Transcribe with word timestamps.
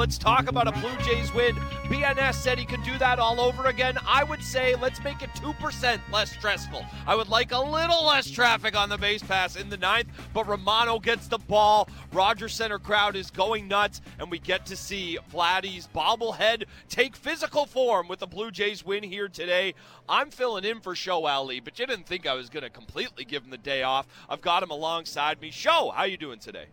let's 0.00 0.16
talk 0.16 0.48
about 0.48 0.66
a 0.66 0.72
Blue 0.80 0.96
Jays 1.04 1.30
win. 1.34 1.54
BNS 1.84 2.32
said 2.32 2.58
he 2.58 2.64
could 2.64 2.82
do 2.84 2.96
that 2.96 3.18
all 3.18 3.38
over 3.38 3.66
again. 3.66 3.98
I 4.08 4.24
would 4.24 4.42
say 4.42 4.74
let's 4.76 5.04
make 5.04 5.20
it 5.20 5.28
2% 5.34 6.00
less 6.10 6.32
stressful. 6.32 6.86
I 7.06 7.14
would 7.14 7.28
like 7.28 7.52
a 7.52 7.58
little 7.58 8.06
less 8.06 8.30
traffic 8.30 8.74
on 8.74 8.88
the 8.88 8.96
base 8.96 9.22
pass 9.22 9.56
in 9.56 9.68
the 9.68 9.76
ninth, 9.76 10.08
but 10.32 10.48
Romano 10.48 10.98
gets 11.00 11.28
the 11.28 11.36
ball. 11.36 11.86
Rogers 12.14 12.54
Center 12.54 12.78
crowd 12.78 13.14
is 13.14 13.30
going 13.30 13.68
nuts, 13.68 14.00
and 14.18 14.30
we 14.30 14.38
get 14.38 14.64
to 14.66 14.76
see 14.76 15.18
Vladdy's 15.30 15.86
bobblehead 15.94 16.64
take 16.88 17.14
physical 17.14 17.66
form 17.66 18.08
with 18.08 18.20
the 18.20 18.26
Blue 18.26 18.50
Jays 18.50 18.82
win 18.82 19.02
here 19.02 19.28
today. 19.28 19.74
I'm 20.08 20.30
filling 20.30 20.64
in 20.64 20.80
for 20.80 20.94
Show 20.94 21.26
Ali, 21.26 21.60
but 21.60 21.78
you 21.78 21.86
didn't 21.86 22.06
think 22.06 22.26
I 22.26 22.32
was 22.32 22.48
going 22.48 22.64
to 22.64 22.70
completely 22.70 23.26
give 23.26 23.44
him 23.44 23.50
the 23.50 23.58
day 23.58 23.82
off. 23.82 24.06
I've 24.30 24.40
got 24.40 24.62
him 24.62 24.70
alongside 24.70 25.42
me. 25.42 25.50
Show, 25.50 25.92
how 25.94 26.04
you 26.04 26.16
doing 26.16 26.38
today? 26.38 26.68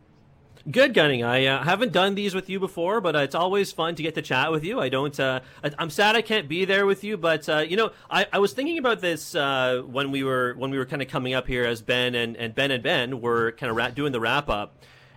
Good, 0.70 0.94
Gunning. 0.94 1.24
I 1.24 1.46
uh, 1.46 1.64
haven't 1.64 1.94
done 1.94 2.16
these 2.16 2.36
with 2.36 2.50
you 2.50 2.60
before, 2.60 3.00
but 3.00 3.16
uh, 3.16 3.20
it's 3.20 3.36
always 3.36 3.72
fun 3.72 3.96
to 3.96 4.04
get 4.04 4.16
to 4.16 4.22
chat 4.22 4.52
with 4.52 4.66
you. 4.66 4.82
I 4.82 4.90
don't. 4.90 5.18
Uh, 5.18 5.40
I, 5.64 5.72
am 5.80 5.90
sad 5.90 6.18
I 6.18 6.22
can't 6.22 6.50
be 6.50 6.66
there 6.66 6.86
with 6.86 7.06
you, 7.06 7.16
but 7.16 7.48
uh, 7.48 7.60
you 7.60 7.78
know, 7.78 7.92
I, 8.10 8.26
I, 8.34 8.40
was 8.40 8.52
thinking 8.52 8.78
about 8.78 9.00
this 9.00 9.34
uh, 9.34 9.82
when 9.86 10.12
we 10.12 10.24
were 10.24 10.56
when 10.58 10.70
we 10.70 10.78
were 10.78 10.86
kind 10.86 11.02
of 11.02 11.08
coming 11.08 11.34
up 11.34 11.48
here 11.48 11.64
as 11.64 11.82
Ben 11.82 12.16
and, 12.16 12.36
and 12.36 12.54
Ben 12.54 12.72
and 12.72 12.84
Ben 12.84 13.22
were 13.22 13.54
kind 13.54 13.70
of 13.70 13.78
ra- 13.78 13.92
doing 13.92 14.12
the 14.12 14.20
wrap 14.20 14.50
up, 14.50 14.74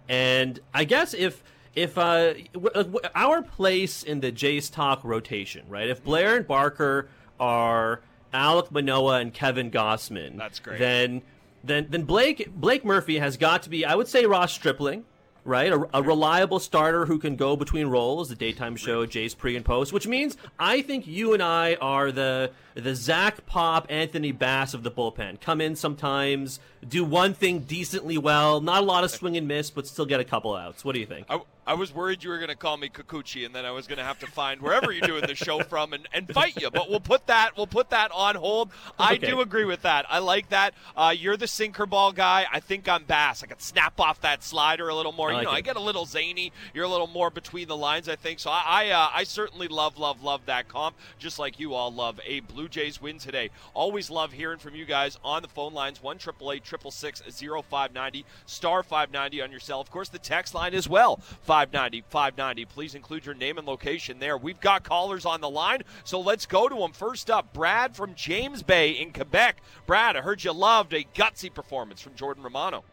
and 0.08 0.60
I 0.72 0.84
guess 0.84 1.14
if 1.14 1.42
if 1.74 1.98
uh, 1.98 2.34
w- 2.52 3.00
our 3.16 3.42
place 3.42 4.04
in 4.04 4.20
the 4.20 4.30
Jays 4.30 4.70
talk 4.70 5.02
rotation, 5.02 5.64
right? 5.68 5.88
If 5.88 6.04
Blair 6.04 6.36
and 6.36 6.46
Barker 6.46 7.08
are 7.40 8.02
Alek 8.32 8.70
Manoah 8.70 9.18
and 9.18 9.34
Kevin 9.34 9.72
Gausman, 9.72 10.38
that's 10.38 10.60
great. 10.60 10.78
Then 10.78 11.22
then 11.64 11.88
then 11.90 12.04
Blake 12.04 12.52
Blake 12.54 12.84
Murphy 12.84 13.18
has 13.18 13.36
got 13.36 13.64
to 13.64 13.68
be, 13.68 13.84
I 13.84 13.96
would 13.96 14.06
say, 14.06 14.26
Ross 14.26 14.52
Stripling 14.52 15.06
right? 15.44 15.72
A, 15.72 15.88
a, 15.94 16.02
reliable 16.02 16.58
starter 16.58 17.06
who 17.06 17.18
can 17.18 17.36
go 17.36 17.56
between 17.56 17.86
roles, 17.86 18.28
the 18.28 18.34
daytime 18.34 18.76
show, 18.76 19.06
Jay's 19.06 19.34
pre 19.34 19.56
and 19.56 19.64
post, 19.64 19.92
which 19.92 20.06
means 20.06 20.36
I 20.58 20.82
think 20.82 21.06
you 21.06 21.34
and 21.34 21.42
I 21.42 21.74
are 21.76 22.12
the 22.12 22.50
the 22.80 22.94
Zach 22.94 23.46
Pop, 23.46 23.86
Anthony 23.88 24.32
Bass 24.32 24.74
of 24.74 24.82
the 24.82 24.90
bullpen. 24.90 25.40
Come 25.40 25.60
in 25.60 25.76
sometimes, 25.76 26.60
do 26.86 27.04
one 27.04 27.34
thing 27.34 27.60
decently 27.60 28.18
well, 28.18 28.60
not 28.60 28.82
a 28.82 28.86
lot 28.86 29.04
of 29.04 29.10
swing 29.10 29.36
and 29.36 29.46
miss, 29.46 29.70
but 29.70 29.86
still 29.86 30.06
get 30.06 30.20
a 30.20 30.24
couple 30.24 30.54
outs. 30.54 30.84
What 30.84 30.94
do 30.94 31.00
you 31.00 31.06
think? 31.06 31.26
I, 31.28 31.40
I 31.66 31.74
was 31.74 31.94
worried 31.94 32.24
you 32.24 32.30
were 32.30 32.38
going 32.38 32.48
to 32.48 32.56
call 32.56 32.76
me 32.76 32.88
Kikuchi, 32.88 33.46
and 33.46 33.54
then 33.54 33.64
I 33.64 33.70
was 33.70 33.86
going 33.86 33.98
to 33.98 34.04
have 34.04 34.18
to 34.20 34.26
find 34.26 34.60
wherever 34.60 34.90
you're 34.90 35.06
doing 35.06 35.26
the 35.26 35.34
show 35.34 35.62
from 35.68 35.92
and, 35.92 36.08
and 36.12 36.28
fight 36.28 36.60
you. 36.60 36.70
But 36.70 36.90
we'll 36.90 36.98
put 36.98 37.26
that 37.26 37.56
we'll 37.56 37.66
put 37.66 37.90
that 37.90 38.10
on 38.12 38.34
hold. 38.34 38.70
I 38.98 39.14
okay. 39.14 39.30
do 39.30 39.40
agree 39.40 39.64
with 39.64 39.82
that. 39.82 40.06
I 40.08 40.18
like 40.18 40.48
that. 40.48 40.74
Uh, 40.96 41.14
you're 41.16 41.36
the 41.36 41.46
sinker 41.46 41.86
ball 41.86 42.12
guy. 42.12 42.46
I 42.50 42.60
think 42.60 42.88
I'm 42.88 43.04
Bass. 43.04 43.44
I 43.44 43.46
could 43.46 43.62
snap 43.62 44.00
off 44.00 44.20
that 44.22 44.42
slider 44.42 44.88
a 44.88 44.94
little 44.94 45.12
more. 45.12 45.32
Like 45.32 45.42
you 45.42 45.44
know, 45.46 45.52
it. 45.52 45.58
I 45.58 45.60
get 45.60 45.76
a 45.76 45.80
little 45.80 46.06
zany. 46.06 46.52
You're 46.74 46.86
a 46.86 46.88
little 46.88 47.06
more 47.06 47.30
between 47.30 47.68
the 47.68 47.76
lines. 47.76 48.08
I 48.08 48.16
think 48.16 48.40
so. 48.40 48.50
I 48.50 48.62
I, 48.66 48.88
uh, 48.88 49.10
I 49.12 49.24
certainly 49.24 49.68
love 49.68 49.98
love 49.98 50.22
love 50.22 50.46
that 50.46 50.66
comp, 50.66 50.96
just 51.18 51.38
like 51.38 51.60
you 51.60 51.74
all 51.74 51.92
love 51.92 52.18
a 52.26 52.40
Blue 52.40 52.68
Jays 52.70 53.00
win 53.00 53.18
today. 53.18 53.50
Always 53.74 54.10
love 54.10 54.32
hearing 54.32 54.58
from 54.58 54.74
you 54.74 54.84
guys 54.84 55.18
on 55.24 55.42
the 55.42 55.48
phone 55.48 55.74
lines 55.74 56.02
one 56.02 56.18
triple 56.18 56.52
eight 56.52 56.64
triple 56.64 56.90
six 56.90 57.22
zero 57.30 57.62
five 57.62 57.92
ninety 57.92 58.24
star 58.46 58.82
five 58.82 59.12
ninety 59.12 59.42
on 59.42 59.50
your 59.50 59.60
cell. 59.60 59.80
Of 59.80 59.90
course, 59.90 60.08
the 60.08 60.18
text 60.18 60.54
line 60.54 60.74
as 60.74 60.88
well. 60.88 61.16
590 61.42 62.04
590. 62.08 62.64
Please 62.66 62.94
include 62.94 63.26
your 63.26 63.34
name 63.34 63.58
and 63.58 63.66
location 63.66 64.18
there. 64.18 64.36
We've 64.36 64.60
got 64.60 64.84
callers 64.84 65.26
on 65.26 65.40
the 65.40 65.50
line, 65.50 65.82
so 66.04 66.20
let's 66.20 66.46
go 66.46 66.68
to 66.68 66.74
them. 66.74 66.92
First 66.92 67.30
up, 67.30 67.52
Brad 67.52 67.96
from 67.96 68.14
James 68.14 68.62
Bay 68.62 68.92
in 68.92 69.12
Quebec. 69.12 69.58
Brad, 69.86 70.16
I 70.16 70.20
heard 70.20 70.44
you 70.44 70.52
loved 70.52 70.92
a 70.92 71.04
gutsy 71.14 71.52
performance 71.52 72.00
from 72.00 72.14
Jordan 72.14 72.42
Romano. 72.42 72.84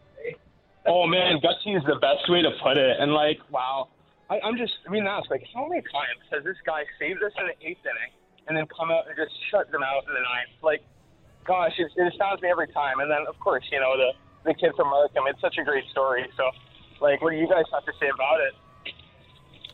Oh 0.86 1.06
man, 1.06 1.40
gutsy 1.40 1.76
is 1.76 1.84
the 1.84 1.96
best 2.00 2.28
way 2.28 2.42
to 2.42 2.50
put 2.62 2.78
it. 2.78 2.96
And 2.98 3.12
like, 3.12 3.38
wow, 3.50 3.88
I, 4.30 4.40
I'm 4.40 4.56
just 4.56 4.72
I 4.86 4.90
mean 4.90 5.04
that's 5.04 5.28
like 5.30 5.44
how 5.54 5.66
many 5.68 5.82
times 5.82 6.20
has 6.32 6.44
this 6.44 6.56
guy 6.64 6.84
saved 6.98 7.22
us 7.22 7.32
in 7.38 7.46
the 7.46 7.68
eighth 7.68 7.84
inning 7.84 8.12
and 8.48 8.56
then 8.56 8.66
come 8.66 8.90
out 8.90 9.06
and 9.06 9.16
just 9.16 9.32
shut 9.50 9.70
them 9.70 9.82
out 9.82 10.04
in 10.08 10.14
the 10.14 10.20
ninth? 10.20 10.50
Like, 10.62 10.82
gosh, 11.44 11.72
it, 11.78 11.90
it 11.96 12.12
astounds 12.12 12.42
me 12.42 12.48
every 12.50 12.68
time. 12.68 13.00
And 13.00 13.10
then 13.10 13.26
of 13.28 13.38
course, 13.38 13.64
you 13.70 13.78
know 13.80 13.96
the 13.96 14.12
the 14.44 14.54
kid 14.54 14.72
from 14.76 14.88
Markham. 14.88 15.24
It's 15.28 15.40
such 15.40 15.58
a 15.58 15.64
great 15.64 15.84
story. 15.90 16.26
So 16.36 16.50
like, 17.00 17.22
what 17.22 17.30
do 17.30 17.36
you 17.36 17.48
guys 17.48 17.64
have 17.72 17.84
to 17.84 17.92
say 18.00 18.08
about 18.08 18.40
it? 18.40 18.54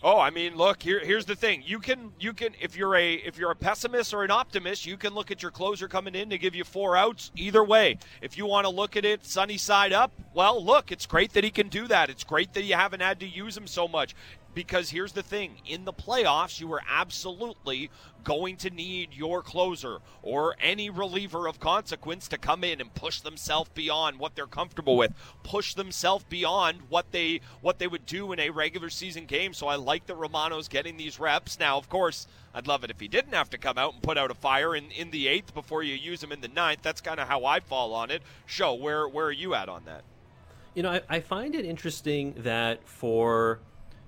Oh, 0.07 0.21
I 0.21 0.29
mean, 0.29 0.55
look 0.55 0.83
here. 0.83 1.01
Here's 1.03 1.25
the 1.25 1.35
thing: 1.35 1.63
you 1.65 1.79
can, 1.79 2.13
you 2.21 2.35
can, 2.35 2.55
if 2.61 2.77
you're 2.77 2.95
a, 2.95 3.15
if 3.15 3.39
you're 3.39 3.51
a 3.51 3.57
pessimist 3.57 4.13
or 4.13 4.23
an 4.23 4.31
optimist, 4.31 4.85
you 4.85 4.99
can 4.99 5.15
look 5.15 5.31
at 5.31 5.41
your 5.41 5.51
closer 5.51 5.89
coming 5.89 6.15
in 6.15 6.29
to 6.29 6.37
give 6.37 6.55
you 6.55 6.63
four 6.63 6.95
outs. 6.95 7.33
Either 7.37 7.65
way, 7.65 7.97
if 8.21 8.37
you 8.37 8.45
want 8.45 8.67
to 8.67 8.71
look 8.71 8.97
at 8.97 9.07
it 9.07 9.25
sunny 9.25 9.57
side 9.57 9.95
up, 9.95 10.13
well, 10.35 10.63
look, 10.63 10.93
it's 10.93 11.07
great 11.07 11.33
that 11.33 11.43
he 11.43 11.51
can 11.51 11.69
do 11.69 11.89
that. 11.89 12.11
It's 12.11 12.23
great 12.23 12.53
that 12.53 12.65
you 12.65 12.75
haven't 12.75 13.01
had 13.01 13.21
to 13.21 13.27
use 13.27 13.57
him 13.57 13.67
so 13.67 13.89
much 13.89 14.15
because 14.55 14.91
here's 14.91 15.13
the 15.13 15.23
thing 15.23 15.57
in 15.67 15.85
the 15.85 15.93
playoffs, 15.93 16.61
you 16.61 16.73
are 16.73 16.83
absolutely 16.89 17.91
going 18.23 18.57
to 18.57 18.71
need 18.71 19.13
your 19.13 19.43
closer 19.43 19.99
or 20.23 20.57
any 20.61 20.89
reliever 20.89 21.47
of 21.47 21.61
consequence 21.61 22.27
to 22.29 22.39
come 22.39 22.65
in 22.65 22.81
and 22.81 22.95
push 22.95 23.21
themselves 23.21 23.71
beyond 23.75 24.19
what 24.19 24.35
they're 24.35 24.47
comfortable 24.47 24.97
with, 24.97 25.13
push 25.43 25.75
themselves 25.75 26.25
beyond 26.29 26.79
what 26.89 27.13
they 27.13 27.41
what 27.61 27.79
they 27.79 27.87
would 27.87 28.07
do 28.07 28.33
in 28.33 28.41
a 28.41 28.51
regular 28.51 28.89
season 28.89 29.27
game. 29.27 29.53
So 29.53 29.67
I 29.67 29.77
like 29.77 30.07
that 30.07 30.17
Romano's 30.17 30.69
getting 30.69 30.97
these 30.97 31.21
reps. 31.21 31.59
Now, 31.59 31.77
of 31.77 31.89
course, 31.89 32.27
I'd 32.55 32.67
love 32.67 32.85
it 32.85 32.91
if 32.91 33.01
he 33.01 33.09
didn't 33.09 33.35
have 33.35 33.51
to 33.51 33.59
come 33.59 33.77
out 33.77 33.95
and 33.95 34.03
put 34.03 34.17
out 34.17 34.31
a 34.31 34.35
fire 34.35 34.75
in, 34.75 34.91
in 34.91 35.11
the 35.11 35.29
eighth 35.29 35.53
before 35.53 35.83
you 35.83 35.95
use 35.95 36.23
him 36.23 36.33
in 36.33 36.41
the 36.41 36.49
ninth. 36.49 36.81
That's 36.83 37.01
kind 37.01 37.21
of 37.21 37.29
how 37.29 37.45
I 37.45 37.61
fall 37.61 37.93
on 37.95 38.11
it. 38.11 38.23
Show 38.47 38.75
where 38.75 39.07
where 39.07 39.27
are 39.27 39.33
you 39.33 39.55
at 39.55 39.69
on 39.69 39.85
that? 39.85 40.03
You 40.75 40.83
know, 40.83 40.91
I, 40.91 41.03
I 41.09 41.21
find 41.21 41.55
it 41.55 41.65
interesting 41.65 42.35
that 42.39 42.89
for 42.89 43.61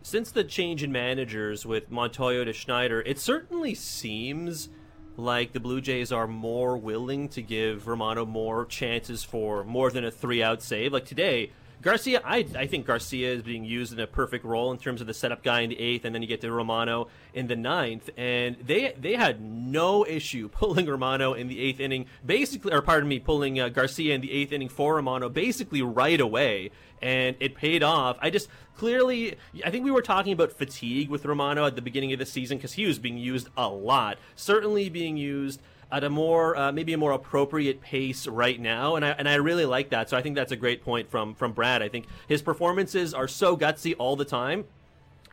since 0.07 0.31
the 0.31 0.45
change 0.45 0.85
in 0.85 0.93
managers 0.93 1.67
with 1.67 1.91
Montoyo 1.91 2.45
to 2.45 2.53
Schneider, 2.53 3.01
it 3.01 3.19
certainly 3.19 3.75
seems 3.75 4.69
like 5.17 5.53
the 5.53 5.59
Blue 5.59 5.81
Jays 5.81 6.13
are 6.13 6.29
more 6.29 6.77
willing 6.77 7.29
to 7.31 7.43
give 7.43 7.89
Romano 7.89 8.25
more 8.25 8.65
chances 8.67 9.25
for 9.25 9.65
more 9.65 9.91
than 9.91 10.05
a 10.05 10.13
three 10.13 10.45
out 10.45 10.63
save. 10.63 10.93
Like 10.93 11.07
today, 11.07 11.51
Garcia, 11.83 12.23
I, 12.25 12.47
I 12.57 12.67
think 12.67 12.87
Garcia 12.87 13.33
is 13.33 13.43
being 13.43 13.65
used 13.65 13.93
in 13.93 14.01
a 14.01 14.07
perfect 14.07 14.45
role 14.45 14.73
in 14.73 14.79
terms 14.79 15.01
of 15.01 15.07
the 15.07 15.15
setup 15.15 15.43
guy 15.43 15.61
in 15.61 15.71
the 15.71 15.79
eighth, 15.79 16.05
and 16.05 16.15
then 16.15 16.23
you 16.23 16.29
get 16.29 16.41
to 16.41 16.53
Romano 16.53 17.09
in 17.35 17.49
the 17.49 17.57
ninth, 17.57 18.09
and 18.17 18.57
they 18.65 18.95
they 18.99 19.15
had 19.15 19.41
no 19.41 20.07
issue 20.07 20.49
pulling 20.53 20.87
Romano 20.87 21.35
in 21.35 21.49
the 21.49 21.61
eighth 21.61 21.81
inning, 21.81 22.07
basically, 22.25 22.73
or 22.73 22.81
pardon 22.81 23.09
me, 23.09 23.19
pulling 23.19 23.61
uh, 23.61 23.69
Garcia 23.69 24.15
in 24.15 24.21
the 24.21 24.33
eighth 24.33 24.53
inning 24.53 24.69
for 24.69 24.95
Romano, 24.95 25.29
basically 25.29 25.83
right 25.83 26.21
away, 26.21 26.71
and 27.03 27.37
it 27.41 27.55
paid 27.55 27.83
off. 27.83 28.17
I 28.21 28.31
just 28.31 28.49
clearly, 28.77 29.37
I 29.65 29.71
think 29.71 29.85
we 29.85 29.91
were 29.91 30.03
talking 30.03 30.33
about 30.33 30.53
fatigue 30.53 31.09
with 31.09 31.25
Romano 31.25 31.67
at 31.67 31.77
the 31.77 31.83
beginning 31.83 32.13
of 32.13 32.19
the 32.19 32.27
season 32.27 32.59
because 32.59 32.75
he 32.75 32.87
was 32.87 32.99
being 32.99 33.19
used 33.19 33.49
a 33.57 33.69
lot, 33.69 34.19
certainly 34.35 34.89
being 34.89 35.17
used 35.17 35.61
at 35.91 36.03
a 36.03 36.11
more 36.11 36.57
uh, 36.57 36.73
maybe 36.73 36.93
a 36.93 36.99
more 36.99 37.13
appropriate 37.13 37.81
pace 37.81 38.27
right 38.27 38.61
now, 38.61 38.97
and 38.97 39.05
I 39.05 39.11
and 39.11 39.29
I 39.29 39.35
really 39.37 39.67
like 39.67 39.91
that. 39.91 40.11
So 40.11 40.17
I 40.17 40.23
think 40.23 40.35
that's 40.35 40.53
a 40.53 40.57
great 40.57 40.83
point 40.83 41.11
from 41.11 41.35
from 41.35 41.53
Brad. 41.53 41.83
I 41.83 41.89
think 41.89 42.07
his 42.27 42.43
performances 42.43 43.15
are 43.15 43.29
so 43.29 43.57
gutsy 43.57 43.95
all 43.99 44.17
the 44.17 44.25
time. 44.25 44.65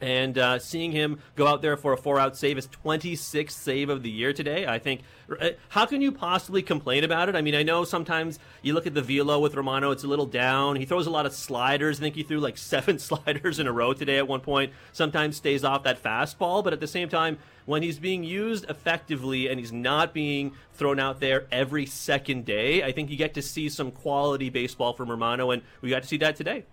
And 0.01 0.37
uh, 0.37 0.59
seeing 0.59 0.91
him 0.91 1.19
go 1.35 1.47
out 1.47 1.61
there 1.61 1.77
for 1.77 1.93
a 1.93 1.97
four 1.97 2.19
out 2.19 2.35
save, 2.35 2.57
his 2.57 2.67
26th 2.67 3.51
save 3.51 3.89
of 3.89 4.03
the 4.03 4.09
year 4.09 4.33
today, 4.33 4.65
I 4.65 4.79
think. 4.79 5.01
Uh, 5.39 5.51
how 5.69 5.85
can 5.85 6.01
you 6.01 6.11
possibly 6.11 6.61
complain 6.61 7.03
about 7.03 7.29
it? 7.29 7.35
I 7.35 7.41
mean, 7.41 7.55
I 7.55 7.63
know 7.63 7.85
sometimes 7.85 8.39
you 8.61 8.73
look 8.73 8.85
at 8.85 8.93
the 8.93 9.01
velo 9.01 9.39
with 9.39 9.55
Romano, 9.55 9.91
it's 9.91 10.03
a 10.03 10.07
little 10.07 10.25
down. 10.25 10.75
He 10.75 10.85
throws 10.85 11.07
a 11.07 11.09
lot 11.09 11.25
of 11.25 11.33
sliders. 11.33 11.99
I 11.99 12.01
think 12.01 12.15
he 12.15 12.23
threw 12.23 12.39
like 12.39 12.57
seven 12.73 12.99
sliders 12.99 13.59
in 13.59 13.67
a 13.67 13.71
row 13.71 13.93
today 13.93 14.17
at 14.17 14.27
one 14.27 14.41
point. 14.41 14.73
Sometimes 14.91 15.37
stays 15.37 15.63
off 15.63 15.83
that 15.83 16.01
fastball, 16.01 16.63
but 16.63 16.73
at 16.73 16.79
the 16.79 16.87
same 16.87 17.07
time, 17.07 17.37
when 17.65 17.81
he's 17.81 17.99
being 17.99 18.23
used 18.23 18.69
effectively 18.69 19.47
and 19.47 19.59
he's 19.59 19.71
not 19.71 20.13
being 20.13 20.53
thrown 20.73 20.99
out 20.99 21.21
there 21.21 21.45
every 21.51 21.85
second 21.85 22.45
day, 22.45 22.83
I 22.83 22.91
think 22.91 23.09
you 23.09 23.15
get 23.15 23.33
to 23.35 23.41
see 23.41 23.69
some 23.69 23.91
quality 23.91 24.49
baseball 24.49 24.93
from 24.93 25.09
Romano, 25.09 25.51
and 25.51 25.61
we 25.81 25.89
got 25.89 26.01
to 26.01 26.07
see 26.07 26.17
that 26.17 26.35
today. 26.35 26.65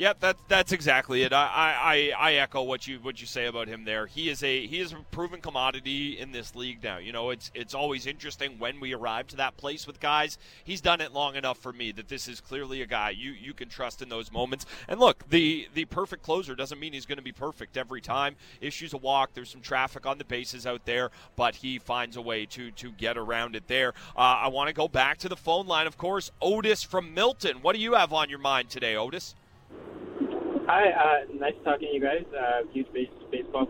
Yep, 0.00 0.18
that's 0.18 0.42
that's 0.48 0.72
exactly 0.72 1.24
it. 1.24 1.32
I, 1.34 2.12
I, 2.16 2.30
I 2.30 2.32
echo 2.36 2.62
what 2.62 2.86
you 2.86 3.00
what 3.00 3.20
you 3.20 3.26
say 3.26 3.44
about 3.44 3.68
him 3.68 3.84
there. 3.84 4.06
He 4.06 4.30
is 4.30 4.42
a 4.42 4.66
he 4.66 4.80
is 4.80 4.94
a 4.94 4.96
proven 5.10 5.42
commodity 5.42 6.18
in 6.18 6.32
this 6.32 6.54
league 6.54 6.82
now. 6.82 6.96
You 6.96 7.12
know, 7.12 7.28
it's 7.28 7.50
it's 7.54 7.74
always 7.74 8.06
interesting 8.06 8.58
when 8.58 8.80
we 8.80 8.94
arrive 8.94 9.26
to 9.26 9.36
that 9.36 9.58
place 9.58 9.86
with 9.86 10.00
guys. 10.00 10.38
He's 10.64 10.80
done 10.80 11.02
it 11.02 11.12
long 11.12 11.36
enough 11.36 11.58
for 11.58 11.70
me 11.70 11.92
that 11.92 12.08
this 12.08 12.28
is 12.28 12.40
clearly 12.40 12.80
a 12.80 12.86
guy 12.86 13.10
you 13.10 13.32
you 13.32 13.52
can 13.52 13.68
trust 13.68 14.00
in 14.00 14.08
those 14.08 14.32
moments. 14.32 14.64
And 14.88 14.98
look, 14.98 15.28
the 15.28 15.68
the 15.74 15.84
perfect 15.84 16.22
closer 16.22 16.54
doesn't 16.54 16.80
mean 16.80 16.94
he's 16.94 17.04
going 17.04 17.18
to 17.18 17.22
be 17.22 17.32
perfect 17.32 17.76
every 17.76 18.00
time. 18.00 18.36
Issues 18.62 18.94
a 18.94 18.96
walk. 18.96 19.34
There's 19.34 19.50
some 19.50 19.60
traffic 19.60 20.06
on 20.06 20.16
the 20.16 20.24
bases 20.24 20.66
out 20.66 20.86
there, 20.86 21.10
but 21.36 21.56
he 21.56 21.78
finds 21.78 22.16
a 22.16 22.22
way 22.22 22.46
to 22.46 22.70
to 22.70 22.90
get 22.92 23.18
around 23.18 23.54
it 23.54 23.68
there. 23.68 23.92
Uh, 24.16 24.20
I 24.44 24.48
want 24.48 24.68
to 24.68 24.74
go 24.74 24.88
back 24.88 25.18
to 25.18 25.28
the 25.28 25.36
phone 25.36 25.66
line, 25.66 25.86
of 25.86 25.98
course. 25.98 26.30
Otis 26.40 26.82
from 26.82 27.12
Milton. 27.12 27.58
What 27.60 27.76
do 27.76 27.82
you 27.82 27.92
have 27.96 28.14
on 28.14 28.30
your 28.30 28.38
mind 28.38 28.70
today, 28.70 28.96
Otis? 28.96 29.34
Hi, 30.66 30.90
uh, 30.90 31.32
nice 31.34 31.54
talking 31.64 31.88
to 31.88 31.94
you 31.94 32.00
guys. 32.00 32.24
Uh, 32.30 32.66
huge 32.72 32.86
base, 32.92 33.10
baseball, 33.30 33.66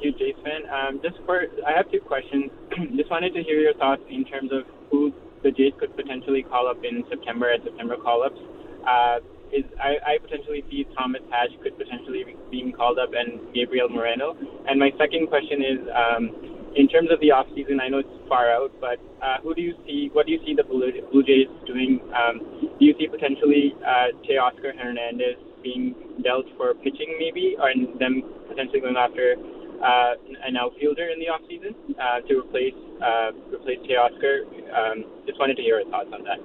huge 0.00 0.18
Jays 0.18 0.36
fan. 0.44 0.62
Um, 0.68 1.00
just 1.02 1.16
for, 1.24 1.44
I 1.66 1.72
have 1.76 1.90
two 1.90 2.00
questions. 2.00 2.50
just 2.96 3.10
wanted 3.10 3.32
to 3.34 3.42
hear 3.42 3.60
your 3.60 3.74
thoughts 3.74 4.02
in 4.10 4.24
terms 4.24 4.50
of 4.52 4.62
who 4.90 5.12
the 5.42 5.50
Jays 5.50 5.72
could 5.80 5.96
potentially 5.96 6.42
call 6.42 6.68
up 6.68 6.84
in 6.84 7.04
September 7.08 7.50
at 7.52 7.64
September 7.64 7.96
call-ups. 7.96 8.38
uh, 8.86 9.18
is 9.52 9.68
I, 9.76 10.16
I 10.16 10.18
potentially 10.18 10.64
see 10.72 10.88
Thomas 10.96 11.20
Hatch 11.30 11.52
could 11.62 11.76
potentially 11.76 12.24
be 12.24 12.34
being 12.50 12.72
called 12.72 12.98
up 12.98 13.12
and 13.12 13.52
Gabriel 13.54 13.88
Moreno. 13.88 14.34
And 14.66 14.80
my 14.80 14.90
second 14.96 15.28
question 15.28 15.60
is, 15.60 15.78
um, 15.92 16.51
in 16.74 16.88
terms 16.88 17.10
of 17.12 17.20
the 17.20 17.30
off 17.30 17.46
season, 17.54 17.80
I 17.80 17.88
know 17.88 17.98
it's 17.98 18.16
far 18.28 18.50
out, 18.50 18.72
but 18.80 18.96
uh, 19.20 19.38
who 19.42 19.54
do 19.54 19.62
you 19.62 19.74
see? 19.86 20.10
What 20.12 20.26
do 20.26 20.32
you 20.32 20.40
see 20.44 20.54
the 20.54 20.64
Blue, 20.64 20.90
Jays 21.22 21.48
doing? 21.66 22.00
Um, 22.16 22.40
do 22.78 22.84
you 22.84 22.94
see 22.98 23.08
potentially 23.08 23.74
uh, 23.84 24.16
Teoscar 24.24 24.72
Hernandez 24.76 25.36
being 25.62 25.94
dealt 26.24 26.46
for 26.56 26.74
pitching, 26.74 27.16
maybe, 27.18 27.56
or 27.60 27.70
them 27.98 28.22
potentially 28.48 28.80
going 28.80 28.96
after 28.96 29.36
uh, 29.84 30.14
an 30.46 30.56
outfielder 30.56 31.08
in 31.12 31.20
the 31.20 31.28
off 31.28 31.42
season 31.48 31.74
uh, 32.00 32.20
to 32.26 32.40
replace 32.40 32.76
uh, 33.04 33.32
replace 33.52 33.78
Teoscar? 33.84 34.48
Um, 34.72 35.04
just 35.26 35.38
wanted 35.38 35.56
to 35.56 35.62
hear 35.62 35.80
your 35.80 35.90
thoughts 35.90 36.10
on 36.12 36.24
that. 36.24 36.40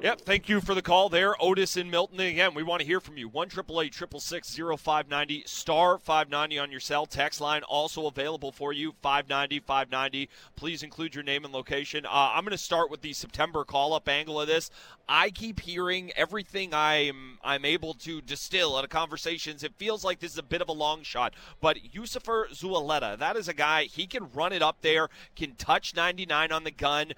Yep, 0.00 0.20
thank 0.20 0.48
you 0.48 0.60
for 0.60 0.76
the 0.76 0.82
call 0.82 1.08
there, 1.08 1.34
Otis 1.42 1.76
in 1.76 1.90
Milton. 1.90 2.20
Again, 2.20 2.54
we 2.54 2.62
want 2.62 2.80
to 2.80 2.86
hear 2.86 3.00
from 3.00 3.16
you. 3.16 3.28
One 3.28 3.48
triple 3.48 3.82
eight 3.82 3.92
triple 3.92 4.20
six 4.20 4.48
zero 4.48 4.76
five 4.76 5.08
ninety 5.08 5.42
star 5.44 5.98
five 5.98 6.30
ninety 6.30 6.56
on 6.56 6.70
your 6.70 6.78
cell 6.78 7.04
text 7.04 7.40
line 7.40 7.64
also 7.64 8.06
available 8.06 8.52
for 8.52 8.72
you 8.72 8.94
five 9.02 9.28
ninety 9.28 9.58
five 9.58 9.90
ninety. 9.90 10.28
Please 10.54 10.84
include 10.84 11.16
your 11.16 11.24
name 11.24 11.44
and 11.44 11.52
location. 11.52 12.06
Uh, 12.06 12.30
I'm 12.32 12.44
going 12.44 12.52
to 12.52 12.58
start 12.58 12.92
with 12.92 13.00
the 13.00 13.12
September 13.12 13.64
call 13.64 13.92
up 13.92 14.08
angle 14.08 14.40
of 14.40 14.46
this. 14.46 14.70
I 15.08 15.30
keep 15.30 15.58
hearing 15.58 16.12
everything 16.14 16.72
I'm 16.72 17.38
I'm 17.42 17.64
able 17.64 17.94
to 17.94 18.20
distill 18.20 18.76
out 18.76 18.84
of 18.84 18.90
conversations. 18.90 19.64
It 19.64 19.74
feels 19.78 20.04
like 20.04 20.20
this 20.20 20.32
is 20.32 20.38
a 20.38 20.44
bit 20.44 20.62
of 20.62 20.68
a 20.68 20.72
long 20.72 21.02
shot, 21.02 21.34
but 21.60 21.76
Yosver 21.92 22.50
Zulueta, 22.50 23.18
that 23.18 23.34
is 23.34 23.48
a 23.48 23.54
guy 23.54 23.84
he 23.84 24.06
can 24.06 24.30
run 24.32 24.52
it 24.52 24.62
up 24.62 24.76
there, 24.80 25.08
can 25.34 25.56
touch 25.56 25.96
99 25.96 26.52
on 26.52 26.62
the 26.62 26.70
gun 26.70 27.14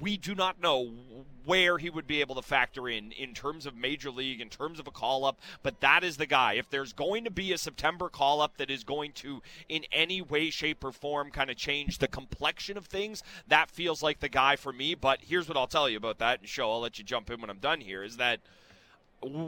we 0.00 0.16
do 0.16 0.34
not 0.34 0.60
know 0.60 0.90
where 1.44 1.78
he 1.78 1.90
would 1.90 2.06
be 2.06 2.20
able 2.20 2.34
to 2.36 2.42
factor 2.42 2.88
in 2.88 3.12
in 3.12 3.34
terms 3.34 3.66
of 3.66 3.76
major 3.76 4.10
league, 4.10 4.40
in 4.40 4.48
terms 4.48 4.78
of 4.78 4.86
a 4.86 4.90
call 4.90 5.24
up, 5.24 5.40
but 5.62 5.80
that 5.80 6.04
is 6.04 6.16
the 6.16 6.26
guy. 6.26 6.54
If 6.54 6.70
there's 6.70 6.92
going 6.92 7.24
to 7.24 7.30
be 7.30 7.52
a 7.52 7.58
September 7.58 8.08
call 8.08 8.40
up 8.40 8.56
that 8.58 8.70
is 8.70 8.84
going 8.84 9.12
to, 9.12 9.42
in 9.68 9.84
any 9.92 10.22
way, 10.22 10.50
shape, 10.50 10.84
or 10.84 10.92
form, 10.92 11.30
kind 11.30 11.50
of 11.50 11.56
change 11.56 11.98
the 11.98 12.08
complexion 12.08 12.76
of 12.76 12.86
things, 12.86 13.22
that 13.48 13.70
feels 13.70 14.02
like 14.02 14.20
the 14.20 14.28
guy 14.28 14.56
for 14.56 14.72
me. 14.72 14.94
But 14.94 15.20
here's 15.22 15.48
what 15.48 15.56
I'll 15.56 15.66
tell 15.66 15.88
you 15.88 15.96
about 15.96 16.18
that, 16.18 16.40
and 16.40 16.48
show 16.48 16.70
I'll 16.70 16.80
let 16.80 16.98
you 16.98 17.04
jump 17.04 17.30
in 17.30 17.40
when 17.40 17.50
I'm 17.50 17.58
done 17.58 17.80
here 17.80 18.02
is 18.02 18.16
that 18.18 18.40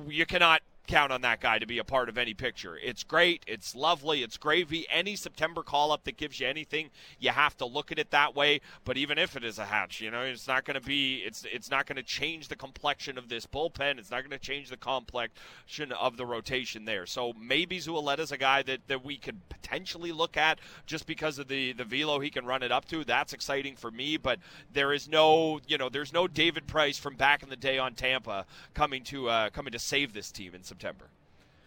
you 0.08 0.26
cannot 0.26 0.62
count 0.86 1.12
on 1.12 1.22
that 1.22 1.40
guy 1.40 1.58
to 1.58 1.66
be 1.66 1.78
a 1.78 1.84
part 1.84 2.08
of 2.08 2.18
any 2.18 2.34
picture. 2.34 2.78
It's 2.82 3.02
great. 3.02 3.42
It's 3.46 3.74
lovely. 3.74 4.22
It's 4.22 4.36
gravy. 4.36 4.86
Any 4.90 5.16
September 5.16 5.62
call 5.62 5.92
up 5.92 6.04
that 6.04 6.16
gives 6.16 6.40
you 6.40 6.46
anything, 6.46 6.90
you 7.18 7.30
have 7.30 7.56
to 7.58 7.66
look 7.66 7.92
at 7.92 7.98
it 7.98 8.10
that 8.10 8.34
way. 8.34 8.60
But 8.84 8.96
even 8.96 9.18
if 9.18 9.36
it 9.36 9.44
is 9.44 9.58
a 9.58 9.64
hatch, 9.64 10.00
you 10.00 10.10
know, 10.10 10.22
it's 10.22 10.48
not 10.48 10.64
going 10.64 10.80
to 10.80 10.86
be. 10.86 11.22
It's 11.24 11.44
it's 11.50 11.70
not 11.70 11.86
going 11.86 11.96
to 11.96 12.02
change 12.02 12.48
the 12.48 12.56
complexion 12.56 13.18
of 13.18 13.28
this 13.28 13.46
bullpen. 13.46 13.98
It's 13.98 14.10
not 14.10 14.20
going 14.20 14.30
to 14.30 14.38
change 14.38 14.68
the 14.68 14.76
complexion 14.76 15.92
of 15.92 16.16
the 16.16 16.26
rotation 16.26 16.84
there. 16.84 17.06
So 17.06 17.32
maybe 17.38 17.76
is 17.76 18.32
a 18.32 18.36
guy 18.38 18.62
that, 18.62 18.80
that 18.88 19.04
we 19.04 19.16
could 19.16 19.48
potentially 19.48 20.12
look 20.12 20.36
at 20.36 20.58
just 20.86 21.06
because 21.06 21.38
of 21.38 21.48
the 21.48 21.72
the 21.72 21.84
velo 21.84 22.20
he 22.20 22.30
can 22.30 22.44
run 22.44 22.62
it 22.62 22.72
up 22.72 22.86
to. 22.86 23.04
That's 23.04 23.32
exciting 23.32 23.76
for 23.76 23.90
me. 23.90 24.16
But 24.16 24.38
there 24.72 24.92
is 24.92 25.08
no, 25.08 25.60
you 25.66 25.78
know, 25.78 25.88
there's 25.88 26.12
no 26.12 26.28
David 26.28 26.66
Price 26.66 26.98
from 26.98 27.16
back 27.16 27.42
in 27.42 27.48
the 27.48 27.56
day 27.56 27.78
on 27.78 27.94
Tampa 27.94 28.46
coming 28.74 29.02
to 29.04 29.28
uh, 29.28 29.50
coming 29.50 29.72
to 29.72 29.78
save 29.78 30.12
this 30.12 30.30
team 30.30 30.54
in 30.54 30.62
September. 30.74 31.08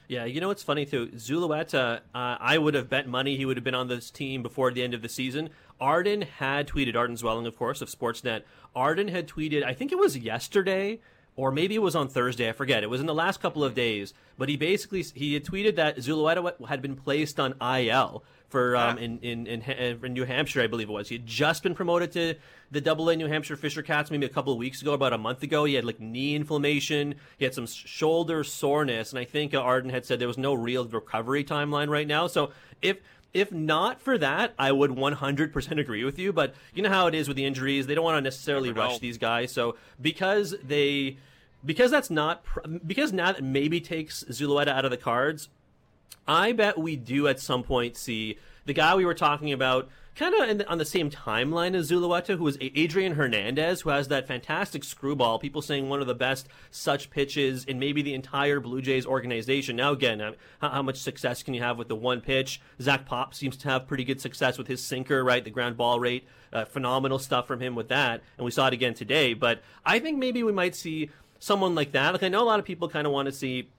Yeah, 0.10 0.26
you 0.26 0.40
know 0.40 0.48
what's 0.50 0.64
funny 0.64 0.86
too? 0.86 1.08
Zulueta, 1.16 1.98
uh, 2.16 2.38
I 2.40 2.58
would 2.58 2.74
have 2.74 2.90
bet 2.90 3.08
money 3.08 3.36
he 3.36 3.46
would 3.46 3.58
have 3.58 3.64
been 3.64 3.76
on 3.76 3.88
this 3.88 4.10
team 4.10 4.42
before 4.42 4.72
the 4.72 4.84
end 4.84 4.94
of 4.94 5.02
the 5.02 5.10
season. 5.10 5.50
Arden 5.80 6.22
had 6.22 6.68
tweeted, 6.68 6.96
Arden 6.96 7.16
Zwelling, 7.18 7.46
of 7.46 7.58
course, 7.58 7.82
of 7.82 7.90
Sportsnet. 7.90 8.44
Arden 8.76 9.10
had 9.10 9.28
tweeted, 9.28 9.64
I 9.64 9.74
think 9.74 9.92
it 9.92 9.98
was 9.98 10.18
yesterday, 10.18 11.00
or 11.36 11.52
maybe 11.52 11.76
it 11.76 11.82
was 11.82 11.96
on 11.96 12.08
Thursday. 12.08 12.50
I 12.50 12.54
forget. 12.54 12.84
It 12.84 12.90
was 12.90 13.02
in 13.02 13.06
the 13.06 13.14
last 13.14 13.42
couple 13.42 13.64
of 13.64 13.76
days. 13.76 14.14
But 14.38 14.50
he 14.50 14.58
basically 14.58 15.04
he 15.04 15.34
had 15.34 15.46
tweeted 15.46 15.76
that 15.76 15.98
Zulueta 15.98 16.68
had 16.68 16.82
been 16.82 16.96
placed 16.96 17.40
on 17.40 17.56
IL 17.62 18.24
for 18.50 18.78
um, 18.78 18.98
in, 18.98 19.20
in, 19.20 19.46
in, 19.48 19.62
in 20.06 20.14
New 20.14 20.24
Hampshire, 20.24 20.62
I 20.62 20.68
believe 20.68 20.90
it 20.90 20.94
was. 20.94 21.10
He 21.10 21.16
had 21.16 21.26
just 21.26 21.64
been 21.64 21.76
promoted 21.76 22.12
to 22.14 22.36
the 22.72 22.82
Double 22.82 23.10
A 23.10 23.16
New 23.16 23.28
Hampshire 23.28 23.58
Fisher 23.58 23.82
Cats 23.82 24.10
maybe 24.10 24.26
a 24.26 24.30
couple 24.30 24.54
of 24.54 24.60
weeks 24.60 24.82
ago, 24.82 24.94
about 24.94 25.14
a 25.14 25.18
month 25.18 25.44
ago. 25.44 25.66
He 25.66 25.74
had 25.74 25.86
like 25.86 26.00
knee 26.00 26.36
inflammation, 26.36 27.16
he 27.38 27.46
had 27.46 27.54
some 27.54 27.68
shoulder 27.68 28.44
soreness, 28.44 29.12
and 29.12 29.20
I 29.20 29.26
think 29.26 29.54
uh, 29.54 29.60
Arden 29.60 29.90
had 29.90 30.06
said 30.06 30.20
there 30.20 30.28
was 30.28 30.38
no 30.38 30.54
real 30.54 30.86
recovery 30.86 31.44
timeline 31.44 31.90
right 31.90 32.08
now. 32.08 32.28
So 32.28 32.52
if 32.82 32.98
if 33.34 33.52
not 33.52 34.02
for 34.02 34.18
that, 34.18 34.54
I 34.58 34.72
would 34.72 34.92
100% 34.92 35.80
agree 35.80 36.04
with 36.04 36.18
you. 36.18 36.32
But 36.32 36.56
you 36.74 36.82
know 36.82 36.90
how 36.90 37.08
it 37.08 37.16
is 37.16 37.28
with 37.28 37.38
the 37.38 37.46
injuries; 37.46 37.86
they 37.86 37.96
don't 37.96 38.06
want 38.06 38.18
to 38.18 38.22
necessarily 38.22 38.72
rush 38.72 39.00
these 39.00 39.18
guys. 39.18 39.52
So 39.52 39.76
because 40.02 40.56
they 40.64 41.18
because 41.66 41.92
that's 41.92 42.10
not 42.10 42.44
because 42.86 43.12
now 43.12 43.34
that 43.34 43.44
maybe 43.44 43.82
takes 43.82 44.24
Zulueta 44.26 44.70
out 44.70 44.86
of 44.86 44.92
the 44.92 44.98
cards, 44.98 45.50
I 46.28 46.52
bet 46.52 46.78
we 46.78 46.96
do 46.96 47.28
at 47.28 47.40
some 47.40 47.64
point 47.64 47.96
see 47.96 48.38
the 48.66 48.74
guy 48.74 48.96
we 48.96 49.06
were 49.06 49.14
talking 49.14 49.54
about 49.54 49.90
kind 50.18 50.34
of 50.34 50.68
on 50.68 50.78
the 50.80 50.86
same 50.86 51.12
timeline 51.12 51.76
as 51.76 51.92
Zulueta, 51.92 52.38
who 52.38 52.48
is 52.48 52.58
Adrian 52.60 53.14
Hernandez, 53.14 53.82
who 53.82 53.92
has 53.92 54.08
that 54.08 54.28
fantastic 54.28 54.84
screwball. 54.84 55.38
People 55.38 55.62
saying 55.62 55.88
one 55.88 56.02
of 56.02 56.08
the 56.08 56.16
best 56.16 56.48
such 56.72 57.12
pitches 57.12 57.64
in 57.66 57.78
maybe 57.78 58.02
the 58.02 58.16
entire 58.16 58.60
Blue 58.60 58.82
Jays 58.82 59.06
organization. 59.06 59.76
Now, 59.76 59.92
again, 59.92 60.20
how, 60.60 60.70
how, 60.70 60.82
much 60.82 60.98
success 60.98 61.44
can 61.44 61.54
you 61.54 61.62
have 61.62 61.78
with 61.78 61.88
the 61.88 61.96
one 61.96 62.20
pitch? 62.22 62.60
Zach 62.82 63.06
Pop 63.06 63.36
seems 63.36 63.56
to 63.58 63.70
have 63.70 63.88
pretty 63.88 64.04
good 64.04 64.20
success 64.20 64.58
with 64.58 64.68
his 64.68 64.84
sinker, 64.84 65.24
right? 65.24 65.44
The 65.44 65.52
ground 65.52 65.78
ball 65.78 66.00
rate, 66.00 66.28
uh, 66.52 66.66
phenomenal 66.66 67.20
stuff 67.20 67.46
from 67.46 67.62
him 67.62 67.76
with 67.76 67.90
that, 67.90 68.24
and 68.38 68.46
we 68.46 68.52
saw 68.52 68.68
it 68.68 68.74
again 68.74 68.96
today. 68.96 69.36
But 69.36 69.62
I 69.86 70.00
think 70.00 70.18
maybe 70.18 70.42
we 70.42 70.52
might 70.52 70.76
see 70.76 71.12
someone 71.40 71.76
like 71.76 71.92
that. 71.92 72.14
Like 72.14 72.24
I 72.24 72.30
know 72.30 72.42
a 72.42 72.46
lot 72.46 72.60
of 72.60 72.66
people 72.66 72.90
kind 72.90 73.06
of 73.06 73.14
want 73.14 73.28
to 73.28 73.32
see 73.32 73.70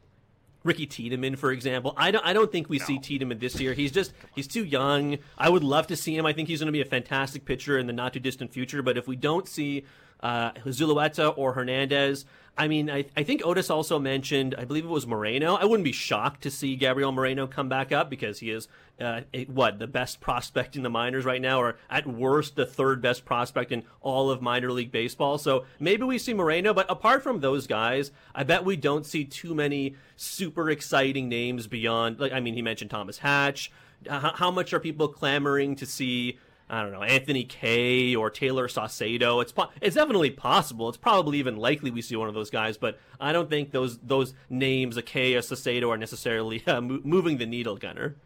Ricky 0.68 0.86
Tiedemann, 0.86 1.36
for 1.36 1.50
example. 1.50 1.94
I 1.96 2.10
don't. 2.10 2.24
I 2.24 2.32
don't 2.32 2.52
think 2.52 2.68
we 2.68 2.78
no. 2.78 2.84
see 2.84 2.98
Tiedemann 2.98 3.38
this 3.38 3.58
year. 3.58 3.72
He's 3.72 3.90
just. 3.90 4.12
He's 4.34 4.46
too 4.46 4.64
young. 4.64 5.18
I 5.36 5.48
would 5.48 5.64
love 5.64 5.86
to 5.88 5.96
see 5.96 6.16
him. 6.16 6.26
I 6.26 6.34
think 6.34 6.46
he's 6.46 6.60
going 6.60 6.66
to 6.66 6.72
be 6.72 6.82
a 6.82 6.84
fantastic 6.84 7.44
pitcher 7.44 7.78
in 7.78 7.86
the 7.86 7.92
not 7.92 8.12
too 8.12 8.20
distant 8.20 8.52
future. 8.52 8.82
But 8.82 8.98
if 8.98 9.08
we 9.08 9.16
don't 9.16 9.48
see 9.48 9.84
uh, 10.20 10.52
Zulueta 10.66 11.32
or 11.36 11.52
Hernandez, 11.52 12.24
I 12.56 12.66
mean, 12.66 12.90
I, 12.90 13.04
I 13.16 13.22
think 13.22 13.46
Otis 13.46 13.70
also 13.70 14.00
mentioned, 14.00 14.56
I 14.58 14.64
believe 14.64 14.84
it 14.84 14.88
was 14.88 15.06
Moreno. 15.06 15.54
I 15.54 15.64
wouldn't 15.64 15.84
be 15.84 15.92
shocked 15.92 16.42
to 16.42 16.50
see 16.50 16.74
Gabriel 16.74 17.12
Moreno 17.12 17.46
come 17.46 17.68
back 17.68 17.92
up 17.92 18.10
because 18.10 18.40
he 18.40 18.50
is, 18.50 18.66
uh, 19.00 19.20
a, 19.32 19.44
what, 19.44 19.78
the 19.78 19.86
best 19.86 20.20
prospect 20.20 20.74
in 20.74 20.82
the 20.82 20.90
minors 20.90 21.24
right 21.24 21.40
now, 21.40 21.60
or 21.60 21.78
at 21.88 22.04
worst, 22.04 22.56
the 22.56 22.66
third 22.66 23.00
best 23.00 23.24
prospect 23.24 23.70
in 23.70 23.84
all 24.00 24.28
of 24.28 24.42
minor 24.42 24.72
league 24.72 24.90
baseball. 24.90 25.38
So 25.38 25.66
maybe 25.78 26.02
we 26.02 26.18
see 26.18 26.34
Moreno, 26.34 26.74
but 26.74 26.90
apart 26.90 27.22
from 27.22 27.38
those 27.38 27.68
guys, 27.68 28.10
I 28.34 28.42
bet 28.42 28.64
we 28.64 28.74
don't 28.74 29.06
see 29.06 29.24
too 29.24 29.54
many 29.54 29.94
super 30.16 30.68
exciting 30.68 31.28
names 31.28 31.68
beyond, 31.68 32.18
like, 32.18 32.32
I 32.32 32.40
mean, 32.40 32.54
he 32.54 32.62
mentioned 32.62 32.90
Thomas 32.90 33.18
Hatch. 33.18 33.70
How, 34.08 34.32
how 34.34 34.50
much 34.50 34.72
are 34.72 34.80
people 34.80 35.06
clamoring 35.06 35.76
to 35.76 35.86
see 35.86 36.40
I 36.70 36.82
don't 36.82 36.92
know, 36.92 37.02
Anthony 37.02 37.44
Kay 37.44 38.14
or 38.14 38.30
Tayler 38.30 38.68
Saucedo. 38.68 39.40
It's 39.40 39.52
po- 39.52 39.70
it's 39.80 39.96
definitely 39.96 40.30
possible. 40.30 40.88
It's 40.88 40.98
probably 40.98 41.38
even 41.38 41.56
likely 41.56 41.90
we 41.90 42.02
see 42.02 42.16
one 42.16 42.28
of 42.28 42.34
those 42.34 42.50
guys, 42.50 42.76
but 42.76 42.98
I 43.18 43.32
don't 43.32 43.48
think 43.48 43.70
those 43.72 43.98
those 43.98 44.34
names, 44.50 44.96
a 44.96 45.02
Kay 45.02 45.34
or 45.34 45.40
Saucedo, 45.40 45.88
are 45.88 45.96
necessarily 45.96 46.62
uh, 46.66 46.80
mo- 46.80 47.00
moving 47.04 47.38
the 47.38 47.46
needle, 47.46 47.76
Gunner. 47.76 48.16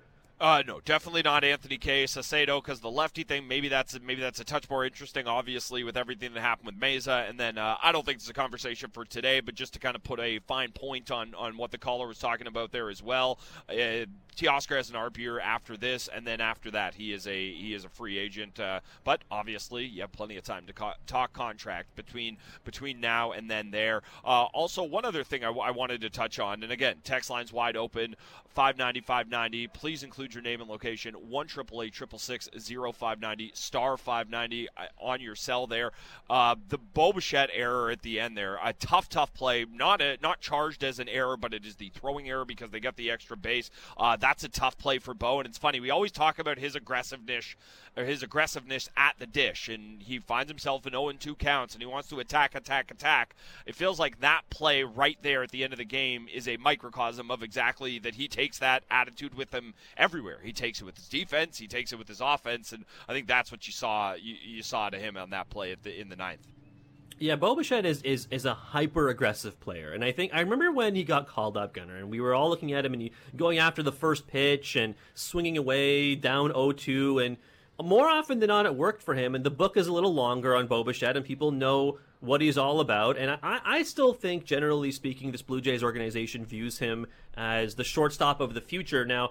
Uh, 0.42 0.60
no, 0.66 0.80
definitely 0.80 1.22
not 1.22 1.44
Anthony 1.44 1.78
Kay 1.78 2.02
Saucedo 2.02 2.60
because 2.60 2.80
the 2.80 2.90
lefty 2.90 3.22
thing 3.22 3.46
maybe 3.46 3.68
that's 3.68 3.96
maybe 4.00 4.20
that's 4.20 4.40
a 4.40 4.44
touch 4.44 4.68
more 4.68 4.84
interesting. 4.84 5.28
Obviously, 5.28 5.84
with 5.84 5.96
everything 5.96 6.34
that 6.34 6.40
happened 6.40 6.66
with 6.66 6.80
Mayza, 6.80 7.30
and 7.30 7.38
then 7.38 7.58
uh, 7.58 7.76
I 7.80 7.92
don't 7.92 8.04
think 8.04 8.16
it's 8.16 8.28
a 8.28 8.32
conversation 8.32 8.90
for 8.90 9.04
today, 9.04 9.38
but 9.38 9.54
just 9.54 9.74
to 9.74 9.78
kind 9.78 9.94
of 9.94 10.02
put 10.02 10.18
a 10.18 10.40
fine 10.40 10.72
point 10.72 11.12
on 11.12 11.32
on 11.36 11.56
what 11.56 11.70
the 11.70 11.78
caller 11.78 12.08
was 12.08 12.18
talking 12.18 12.48
about 12.48 12.72
there 12.72 12.90
as 12.90 13.00
well. 13.00 13.38
Uh, 13.68 14.06
Teoscar 14.36 14.76
has 14.76 14.90
an 14.90 14.96
ARB 14.96 15.18
year 15.18 15.40
after 15.40 15.76
this, 15.76 16.08
and 16.08 16.26
then 16.26 16.40
after 16.40 16.70
that 16.70 16.94
he 16.94 17.12
is 17.12 17.26
a 17.26 17.52
he 17.52 17.74
is 17.74 17.84
a 17.84 17.88
free 17.88 18.18
agent. 18.18 18.58
Uh, 18.58 18.80
but 19.04 19.22
obviously, 19.30 19.84
you 19.84 20.00
have 20.02 20.12
plenty 20.12 20.36
of 20.36 20.44
time 20.44 20.66
to 20.66 20.72
co- 20.72 20.92
talk 21.06 21.32
contract 21.32 21.94
between 21.96 22.36
between 22.64 23.00
now 23.00 23.32
and 23.32 23.50
then. 23.50 23.70
There. 23.72 24.02
Uh, 24.24 24.44
also, 24.52 24.82
one 24.82 25.04
other 25.04 25.24
thing 25.24 25.42
I, 25.42 25.46
w- 25.46 25.64
I 25.64 25.70
wanted 25.70 26.00
to 26.02 26.10
touch 26.10 26.38
on, 26.38 26.62
and 26.62 26.72
again, 26.72 26.96
text 27.04 27.30
lines 27.30 27.52
wide 27.52 27.76
open, 27.76 28.16
590 28.54 29.00
590. 29.00 29.68
Please 29.68 30.02
include 30.02 30.34
your 30.34 30.42
name 30.42 30.60
and 30.60 30.68
location. 30.68 31.14
One 31.14 31.46
triple 31.46 31.82
eight 31.82 31.92
triple 31.92 32.18
six 32.18 32.48
zero 32.58 32.92
five 32.92 33.20
ninety 33.20 33.50
star 33.54 33.96
five 33.96 34.28
ninety 34.28 34.68
uh, 34.76 34.86
on 35.00 35.20
your 35.20 35.34
cell 35.34 35.66
there. 35.66 35.92
Uh, 36.28 36.56
the 36.68 36.78
Bo 36.78 37.12
Bichette 37.12 37.50
error 37.52 37.90
at 37.90 38.02
the 38.02 38.20
end 38.20 38.36
there, 38.36 38.58
a 38.62 38.72
tough, 38.72 39.08
tough 39.08 39.32
play. 39.32 39.64
Not 39.70 40.00
a, 40.00 40.18
not 40.22 40.40
charged 40.40 40.84
as 40.84 40.98
an 40.98 41.08
error, 41.08 41.36
but 41.36 41.54
it 41.54 41.64
is 41.64 41.76
the 41.76 41.90
throwing 41.90 42.28
error 42.28 42.44
because 42.44 42.70
they 42.70 42.80
got 42.80 42.96
the 42.96 43.10
extra 43.10 43.36
base. 43.36 43.70
Uh, 43.96 44.16
that's 44.22 44.44
a 44.44 44.48
tough 44.48 44.78
play 44.78 45.00
for 45.00 45.14
Bo, 45.14 45.40
and 45.40 45.48
it's 45.48 45.58
funny. 45.58 45.80
We 45.80 45.90
always 45.90 46.12
talk 46.12 46.38
about 46.38 46.56
his 46.56 46.76
aggressiveness 46.76 47.56
or 47.96 48.04
his 48.04 48.22
aggressiveness 48.22 48.88
at 48.96 49.16
the 49.18 49.26
dish, 49.26 49.68
and 49.68 50.00
he 50.00 50.20
finds 50.20 50.48
himself 50.48 50.86
in 50.86 50.92
0 50.92 51.12
2 51.18 51.34
counts, 51.34 51.74
and 51.74 51.82
he 51.82 51.86
wants 51.86 52.08
to 52.08 52.20
attack, 52.20 52.54
attack, 52.54 52.92
attack. 52.92 53.34
It 53.66 53.74
feels 53.74 53.98
like 53.98 54.20
that 54.20 54.42
play 54.48 54.84
right 54.84 55.18
there 55.22 55.42
at 55.42 55.50
the 55.50 55.64
end 55.64 55.72
of 55.72 55.80
the 55.80 55.84
game 55.84 56.28
is 56.32 56.46
a 56.46 56.56
microcosm 56.56 57.32
of 57.32 57.42
exactly 57.42 57.98
that 57.98 58.14
he 58.14 58.28
takes 58.28 58.60
that 58.60 58.84
attitude 58.92 59.34
with 59.34 59.52
him 59.52 59.74
everywhere. 59.96 60.38
He 60.40 60.52
takes 60.52 60.80
it 60.80 60.84
with 60.84 60.96
his 60.96 61.08
defense, 61.08 61.58
he 61.58 61.66
takes 61.66 61.92
it 61.92 61.98
with 61.98 62.08
his 62.08 62.20
offense, 62.20 62.72
and 62.72 62.84
I 63.08 63.12
think 63.12 63.26
that's 63.26 63.50
what 63.50 63.66
you 63.66 63.72
saw 63.72 64.14
you, 64.14 64.36
you 64.40 64.62
saw 64.62 64.88
to 64.88 64.98
him 65.00 65.16
on 65.16 65.30
that 65.30 65.50
play 65.50 65.74
the, 65.82 66.00
in 66.00 66.08
the 66.08 66.16
ninth. 66.16 66.46
Yeah, 67.22 67.36
Bo 67.36 67.54
Bichette 67.54 67.86
is, 67.86 68.02
is 68.02 68.26
is 68.32 68.44
a 68.46 68.52
hyper 68.52 69.08
aggressive 69.08 69.60
player, 69.60 69.92
and 69.92 70.04
I 70.04 70.10
think 70.10 70.34
I 70.34 70.40
remember 70.40 70.72
when 70.72 70.96
he 70.96 71.04
got 71.04 71.28
called 71.28 71.56
up, 71.56 71.72
Gunner, 71.72 71.96
and 71.96 72.10
we 72.10 72.20
were 72.20 72.34
all 72.34 72.48
looking 72.48 72.72
at 72.72 72.84
him 72.84 72.94
and 72.94 73.00
he 73.00 73.12
going 73.36 73.58
after 73.58 73.80
the 73.80 73.92
first 73.92 74.26
pitch 74.26 74.74
and 74.74 74.96
swinging 75.14 75.56
away 75.56 76.16
down 76.16 76.50
0-2, 76.50 77.24
and 77.24 77.36
more 77.80 78.08
often 78.08 78.40
than 78.40 78.48
not, 78.48 78.66
it 78.66 78.74
worked 78.74 79.04
for 79.04 79.14
him. 79.14 79.36
And 79.36 79.44
the 79.44 79.52
book 79.52 79.76
is 79.76 79.86
a 79.86 79.92
little 79.92 80.12
longer 80.12 80.56
on 80.56 80.66
Bo 80.66 80.82
Bichette, 80.82 81.16
and 81.16 81.24
people 81.24 81.52
know 81.52 82.00
what 82.18 82.40
he's 82.40 82.58
all 82.58 82.80
about. 82.80 83.16
And 83.16 83.38
I, 83.40 83.60
I 83.64 83.82
still 83.84 84.12
think, 84.12 84.44
generally 84.44 84.90
speaking, 84.90 85.30
this 85.30 85.42
Blue 85.42 85.60
Jays 85.60 85.84
organization 85.84 86.44
views 86.44 86.80
him 86.80 87.06
as 87.36 87.76
the 87.76 87.84
shortstop 87.84 88.40
of 88.40 88.52
the 88.52 88.60
future. 88.60 89.04
Now, 89.04 89.30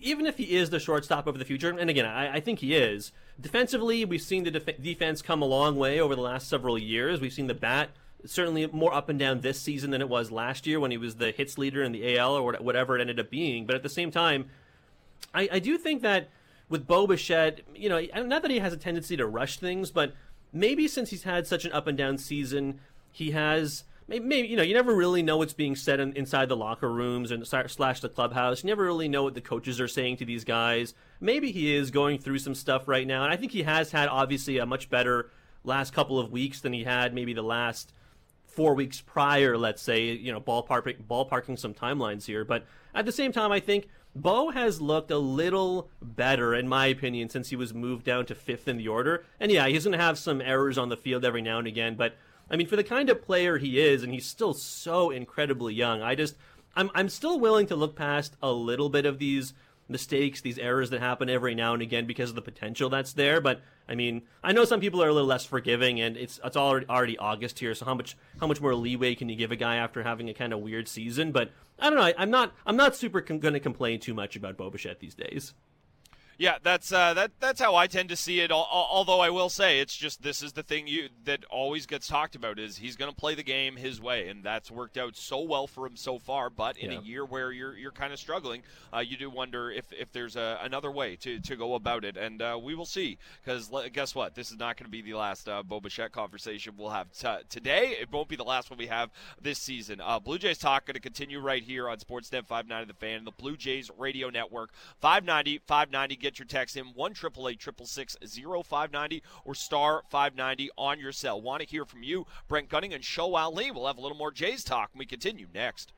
even 0.00 0.26
if 0.26 0.38
he 0.38 0.56
is 0.56 0.70
the 0.70 0.80
shortstop 0.80 1.28
of 1.28 1.38
the 1.38 1.44
future, 1.44 1.70
and 1.70 1.88
again, 1.88 2.06
I, 2.06 2.34
I 2.36 2.40
think 2.40 2.58
he 2.58 2.74
is, 2.74 3.12
defensively, 3.40 4.04
we've 4.04 4.22
seen 4.22 4.44
the 4.44 4.50
def- 4.50 4.82
defense 4.82 5.22
come 5.22 5.42
a 5.42 5.46
long 5.46 5.76
way 5.76 6.00
over 6.00 6.14
the 6.14 6.22
last 6.22 6.48
several 6.48 6.78
years. 6.78 7.20
We've 7.20 7.32
seen 7.32 7.46
the 7.46 7.54
bat 7.54 7.90
certainly 8.26 8.66
more 8.66 8.92
up 8.92 9.08
and 9.08 9.18
down 9.18 9.40
this 9.40 9.60
season 9.60 9.90
than 9.90 10.00
it 10.00 10.08
was 10.08 10.30
last 10.30 10.66
year 10.66 10.78
when 10.78 10.90
he 10.90 10.98
was 10.98 11.16
the 11.16 11.30
hits 11.30 11.56
leader 11.56 11.82
in 11.82 11.92
the 11.92 12.18
AL 12.18 12.34
or 12.34 12.52
whatever 12.54 12.96
it 12.96 13.00
ended 13.00 13.18
up 13.18 13.30
being. 13.30 13.66
But 13.66 13.76
at 13.76 13.82
the 13.82 13.88
same 13.88 14.10
time, 14.10 14.50
I, 15.34 15.48
I 15.52 15.58
do 15.58 15.78
think 15.78 16.02
that 16.02 16.28
with 16.68 16.86
Bo 16.86 17.06
Bichette, 17.06 17.60
you 17.74 17.88
know, 17.88 18.00
not 18.24 18.42
that 18.42 18.50
he 18.50 18.58
has 18.58 18.72
a 18.72 18.76
tendency 18.76 19.16
to 19.16 19.26
rush 19.26 19.58
things, 19.58 19.90
but 19.90 20.14
maybe 20.52 20.86
since 20.86 21.10
he's 21.10 21.24
had 21.24 21.46
such 21.46 21.64
an 21.64 21.72
up 21.72 21.86
and 21.86 21.96
down 21.96 22.18
season, 22.18 22.80
he 23.10 23.30
has 23.32 23.84
maybe, 24.10 24.24
maybe 24.26 24.48
you 24.48 24.56
know 24.56 24.62
you 24.62 24.74
never 24.74 24.94
really 24.94 25.22
know 25.22 25.38
what's 25.38 25.54
being 25.54 25.76
said 25.76 26.00
in, 26.00 26.12
inside 26.14 26.48
the 26.48 26.56
locker 26.56 26.90
rooms 26.90 27.30
and 27.30 27.46
slash 27.46 28.00
the 28.00 28.08
clubhouse. 28.08 28.62
You 28.62 28.68
never 28.68 28.84
really 28.84 29.08
know 29.08 29.22
what 29.22 29.34
the 29.34 29.40
coaches 29.40 29.80
are 29.80 29.88
saying 29.88 30.18
to 30.18 30.26
these 30.26 30.44
guys. 30.44 30.92
Maybe 31.20 31.52
he 31.52 31.74
is 31.74 31.90
going 31.90 32.18
through 32.18 32.40
some 32.40 32.54
stuff 32.54 32.88
right 32.88 33.06
now, 33.06 33.24
and 33.24 33.32
I 33.32 33.36
think 33.36 33.52
he 33.52 33.62
has 33.62 33.92
had 33.92 34.08
obviously 34.08 34.58
a 34.58 34.66
much 34.66 34.90
better 34.90 35.30
last 35.64 35.94
couple 35.94 36.18
of 36.18 36.30
weeks 36.30 36.60
than 36.60 36.72
he 36.72 36.84
had 36.84 37.14
maybe 37.14 37.32
the 37.32 37.42
last 37.42 37.92
four 38.44 38.74
weeks 38.74 39.00
prior. 39.00 39.56
Let's 39.56 39.80
say 39.80 40.12
you 40.12 40.32
know 40.32 40.40
ballpark 40.40 41.02
ballparking 41.08 41.58
some 41.58 41.72
timelines 41.72 42.26
here, 42.26 42.44
but 42.44 42.66
at 42.94 43.06
the 43.06 43.12
same 43.12 43.32
time, 43.32 43.52
I 43.52 43.60
think. 43.60 43.88
Bo 44.12 44.50
has 44.50 44.80
looked 44.80 45.12
a 45.12 45.18
little 45.18 45.88
better, 46.02 46.52
in 46.52 46.66
my 46.66 46.86
opinion, 46.86 47.28
since 47.28 47.50
he 47.50 47.54
was 47.54 47.72
moved 47.72 48.04
down 48.04 48.26
to 48.26 48.34
fifth 48.34 48.66
in 48.66 48.76
the 48.76 48.88
order. 48.88 49.24
And 49.38 49.52
yeah, 49.52 49.68
he's 49.68 49.84
going 49.84 49.96
to 49.96 50.04
have 50.04 50.18
some 50.18 50.40
errors 50.40 50.76
on 50.78 50.88
the 50.88 50.96
field 50.96 51.24
every 51.24 51.42
now 51.42 51.60
and 51.60 51.68
again, 51.68 51.94
but 51.94 52.16
I 52.50 52.56
mean, 52.56 52.66
for 52.66 52.76
the 52.76 52.84
kind 52.84 53.08
of 53.10 53.22
player 53.22 53.58
he 53.58 53.80
is, 53.80 54.02
and 54.02 54.12
he's 54.12 54.26
still 54.26 54.54
so 54.54 55.10
incredibly 55.10 55.74
young, 55.74 56.02
I 56.02 56.14
just, 56.14 56.36
I'm, 56.74 56.90
I'm 56.94 57.08
still 57.08 57.38
willing 57.38 57.66
to 57.68 57.76
look 57.76 57.94
past 57.94 58.34
a 58.42 58.50
little 58.50 58.88
bit 58.88 59.06
of 59.06 59.18
these 59.18 59.54
mistakes, 59.90 60.40
these 60.40 60.58
errors 60.58 60.90
that 60.90 61.00
happen 61.00 61.28
every 61.28 61.54
now 61.54 61.74
and 61.74 61.82
again 61.82 62.06
because 62.06 62.30
of 62.30 62.36
the 62.36 62.42
potential 62.42 62.88
that's 62.88 63.12
there. 63.12 63.40
But 63.40 63.60
I 63.88 63.94
mean, 63.94 64.22
I 64.42 64.52
know 64.52 64.64
some 64.64 64.80
people 64.80 65.02
are 65.02 65.08
a 65.08 65.12
little 65.12 65.28
less 65.28 65.44
forgiving, 65.44 66.00
and 66.00 66.16
it's 66.16 66.40
it's 66.44 66.56
already 66.56 66.86
already 66.88 67.18
August 67.18 67.58
here, 67.58 67.74
so 67.74 67.84
how 67.84 67.94
much 67.94 68.16
how 68.40 68.46
much 68.46 68.60
more 68.60 68.74
leeway 68.74 69.14
can 69.14 69.28
you 69.28 69.36
give 69.36 69.50
a 69.50 69.56
guy 69.56 69.76
after 69.76 70.02
having 70.02 70.30
a 70.30 70.34
kind 70.34 70.52
of 70.52 70.60
weird 70.60 70.88
season? 70.88 71.32
But 71.32 71.50
I 71.78 71.90
don't 71.90 71.98
know. 71.98 72.04
I, 72.04 72.22
am 72.22 72.30
not 72.30 72.54
I'm 72.64 72.76
not 72.76 72.96
super 72.96 73.20
going 73.20 73.54
to 73.54 73.60
complain 73.60 73.98
too 74.00 74.14
much 74.14 74.36
about 74.36 74.56
Bo 74.56 74.70
Bichette 74.70 75.00
these 75.00 75.14
days. 75.14 75.54
Yeah, 76.40 76.56
that's 76.62 76.90
uh, 76.90 77.12
that. 77.12 77.32
That's 77.38 77.60
how 77.60 77.76
I 77.76 77.86
tend 77.86 78.08
to 78.08 78.16
see 78.16 78.40
it. 78.40 78.50
Although 78.50 79.20
I 79.20 79.28
will 79.28 79.50
say, 79.50 79.78
it's 79.78 79.94
just 79.94 80.22
this 80.22 80.42
is 80.42 80.54
the 80.54 80.62
thing 80.62 80.86
you 80.86 81.10
that 81.26 81.44
always 81.50 81.84
gets 81.84 82.08
talked 82.08 82.34
about 82.34 82.58
is 82.58 82.78
he's 82.78 82.96
going 82.96 83.10
to 83.10 83.14
play 83.14 83.34
the 83.34 83.42
game 83.42 83.76
his 83.76 84.00
way, 84.00 84.26
and 84.26 84.42
that's 84.42 84.70
worked 84.70 84.96
out 84.96 85.16
so 85.16 85.42
well 85.42 85.66
for 85.66 85.86
him 85.86 85.96
so 85.96 86.18
far. 86.18 86.48
But 86.48 86.78
in 86.78 86.92
yeah. 86.92 86.98
a 86.98 87.02
year 87.02 87.26
where 87.26 87.52
you're 87.52 87.76
you're 87.76 87.92
kind 87.92 88.10
of 88.10 88.18
struggling, 88.18 88.62
uh, 88.90 89.00
you 89.00 89.18
do 89.18 89.28
wonder 89.28 89.70
if, 89.70 89.92
if 89.92 90.12
there's 90.12 90.34
a, 90.34 90.58
another 90.62 90.90
way 90.90 91.14
to, 91.16 91.40
to 91.40 91.56
go 91.56 91.74
about 91.74 92.06
it, 92.06 92.16
and 92.16 92.40
uh, 92.40 92.58
we 92.58 92.74
will 92.74 92.86
see. 92.86 93.18
Because 93.44 93.70
guess 93.92 94.14
what, 94.14 94.34
this 94.34 94.50
is 94.50 94.58
not 94.58 94.78
going 94.78 94.86
to 94.86 94.90
be 94.90 95.02
the 95.02 95.18
last 95.18 95.46
uh, 95.46 95.62
Bo 95.62 95.78
Bichette 95.78 96.12
conversation 96.12 96.72
we'll 96.78 96.88
have 96.88 97.12
t- 97.12 97.28
today. 97.50 97.96
It 98.00 98.10
won't 98.10 98.28
be 98.28 98.36
the 98.36 98.44
last 98.44 98.70
one 98.70 98.78
we 98.78 98.86
have 98.86 99.10
this 99.42 99.58
season. 99.58 100.00
Uh, 100.00 100.18
Blue 100.18 100.38
Jays 100.38 100.56
talk 100.56 100.86
going 100.86 100.94
to 100.94 101.00
continue 101.00 101.38
right 101.38 101.62
here 101.62 101.86
on 101.86 101.98
Sportsnet 101.98 102.46
590 102.46 102.86
The 102.86 102.94
Fan, 102.94 103.26
the 103.26 103.30
Blue 103.30 103.58
Jays 103.58 103.90
Radio 103.98 104.30
Network, 104.30 104.70
590 105.02 105.58
590. 105.66 106.16
Get 106.16 106.29
your 106.38 106.46
text 106.46 106.76
in 106.76 106.86
1 106.86 107.14
0590 107.14 109.22
or 109.44 109.54
star 109.54 110.02
590 110.10 110.70
on 110.76 111.00
your 111.00 111.12
cell. 111.12 111.40
Want 111.40 111.62
to 111.62 111.68
hear 111.68 111.84
from 111.84 112.02
you, 112.02 112.26
Brent 112.48 112.68
Gunning 112.68 112.92
and 112.92 113.04
Show 113.04 113.34
Ali. 113.34 113.70
We'll 113.70 113.86
have 113.86 113.98
a 113.98 114.00
little 114.00 114.16
more 114.16 114.30
Jays 114.30 114.64
talk 114.64 114.90
when 114.92 115.00
we 115.00 115.06
continue 115.06 115.46
next. 115.52 115.92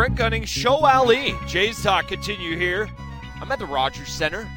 Brent 0.00 0.14
Gunning, 0.14 0.44
Show 0.46 0.76
Ali. 0.76 1.34
Jays 1.46 1.82
Talk 1.82 2.08
continue 2.08 2.56
here. 2.56 2.88
I'm 3.38 3.52
at 3.52 3.58
the 3.58 3.66
Rogers 3.66 4.08
Center. 4.08 4.48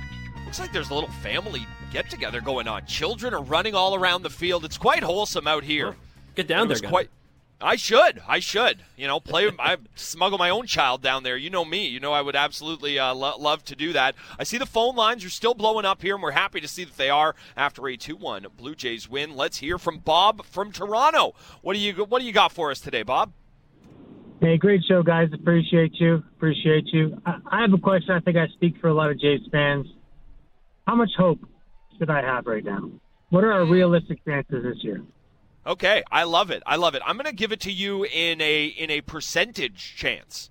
Looks 0.46 0.58
like 0.58 0.72
there's 0.72 0.90
a 0.90 0.94
little 0.94 1.10
family 1.22 1.68
get 1.92 2.10
together 2.10 2.40
going 2.40 2.68
on. 2.68 2.86
Children 2.86 3.34
are 3.34 3.42
running 3.42 3.76
all 3.76 3.94
around 3.94 4.24
the 4.24 4.30
field. 4.30 4.64
It's 4.64 4.78
quite 4.78 5.04
wholesome 5.04 5.46
out 5.46 5.64
here. 5.64 5.96
Get 6.36 6.48
down 6.48 6.70
there, 6.70 6.80
quite. 6.80 7.10
I 7.64 7.78
should. 7.78 8.22
I 8.28 8.40
should. 8.40 8.84
You 8.98 9.08
know, 9.08 9.20
play. 9.22 9.50
I 9.60 9.78
smuggle 9.96 10.38
my 10.38 10.50
own 10.50 10.68
child 10.68 11.02
down 11.02 11.24
there. 11.24 11.38
You 11.38 11.50
know 11.50 11.64
me. 11.64 11.88
You 11.88 12.00
know 12.00 12.12
I 12.12 12.22
would 12.22 12.36
absolutely 12.36 13.00
uh, 13.00 13.14
lo- 13.16 13.38
love 13.40 13.64
to 13.66 13.76
do 13.76 13.94
that. 13.94 14.16
I 14.38 14.44
see 14.44 14.58
the 14.58 14.66
phone 14.66 14.96
lines 14.96 15.24
are 15.24 15.30
still 15.30 15.54
blowing 15.54 15.86
up 15.86 16.02
here, 16.02 16.16
and 16.16 16.22
we're 16.22 16.32
happy 16.32 16.60
to 16.60 16.68
see 16.68 16.84
that 16.84 16.98
they 16.98 17.10
are 17.10 17.36
after 17.56 17.88
a 17.88 17.96
two-one 17.96 18.48
Blue 18.58 18.76
Jays 18.76 19.10
win. 19.10 19.36
Let's 19.36 19.58
hear 19.58 19.78
from 19.78 20.00
Bob 20.00 20.46
from 20.46 20.72
Toronto. 20.72 21.34
What 21.62 21.74
do 21.74 21.80
you 21.80 21.94
What 22.04 22.20
do 22.20 22.26
you 22.26 22.34
got 22.34 22.52
for 22.52 22.70
us 22.70 22.82
today, 22.82 23.04
Bob? 23.04 23.32
Hey, 24.42 24.58
great 24.58 24.84
show, 24.86 25.02
guys. 25.02 25.30
Appreciate 25.34 25.94
you. 26.02 26.16
Appreciate 26.36 26.88
you. 26.88 27.22
I, 27.26 27.38
I 27.50 27.62
have 27.62 27.72
a 27.72 27.78
question. 27.78 28.12
I 28.12 28.20
think 28.20 28.36
I 28.36 28.48
speak 28.48 28.76
for 28.82 28.90
a 28.90 28.94
lot 28.94 29.10
of 29.10 29.18
Jays 29.18 29.40
fans. 29.52 29.88
How 30.86 30.96
much 30.96 31.12
hope 31.18 31.40
should 31.98 32.10
I 32.10 32.22
have 32.22 32.46
right 32.46 32.64
now? 32.64 32.92
What 33.30 33.46
are 33.46 33.54
our 33.54 33.66
realistic 33.66 34.24
chances 34.26 34.64
this 34.64 34.84
year? 34.84 35.02
Okay, 35.66 36.04
I 36.12 36.24
love 36.24 36.52
it. 36.52 36.62
I 36.66 36.76
love 36.76 36.94
it. 36.96 37.02
I'm 37.06 37.16
going 37.16 37.26
to 37.26 37.36
give 37.36 37.52
it 37.52 37.62
to 37.62 37.72
you 37.72 38.04
in 38.04 38.42
a 38.42 38.66
in 38.66 38.90
a 38.90 39.02
percentage 39.02 39.96
chance. 39.96 40.50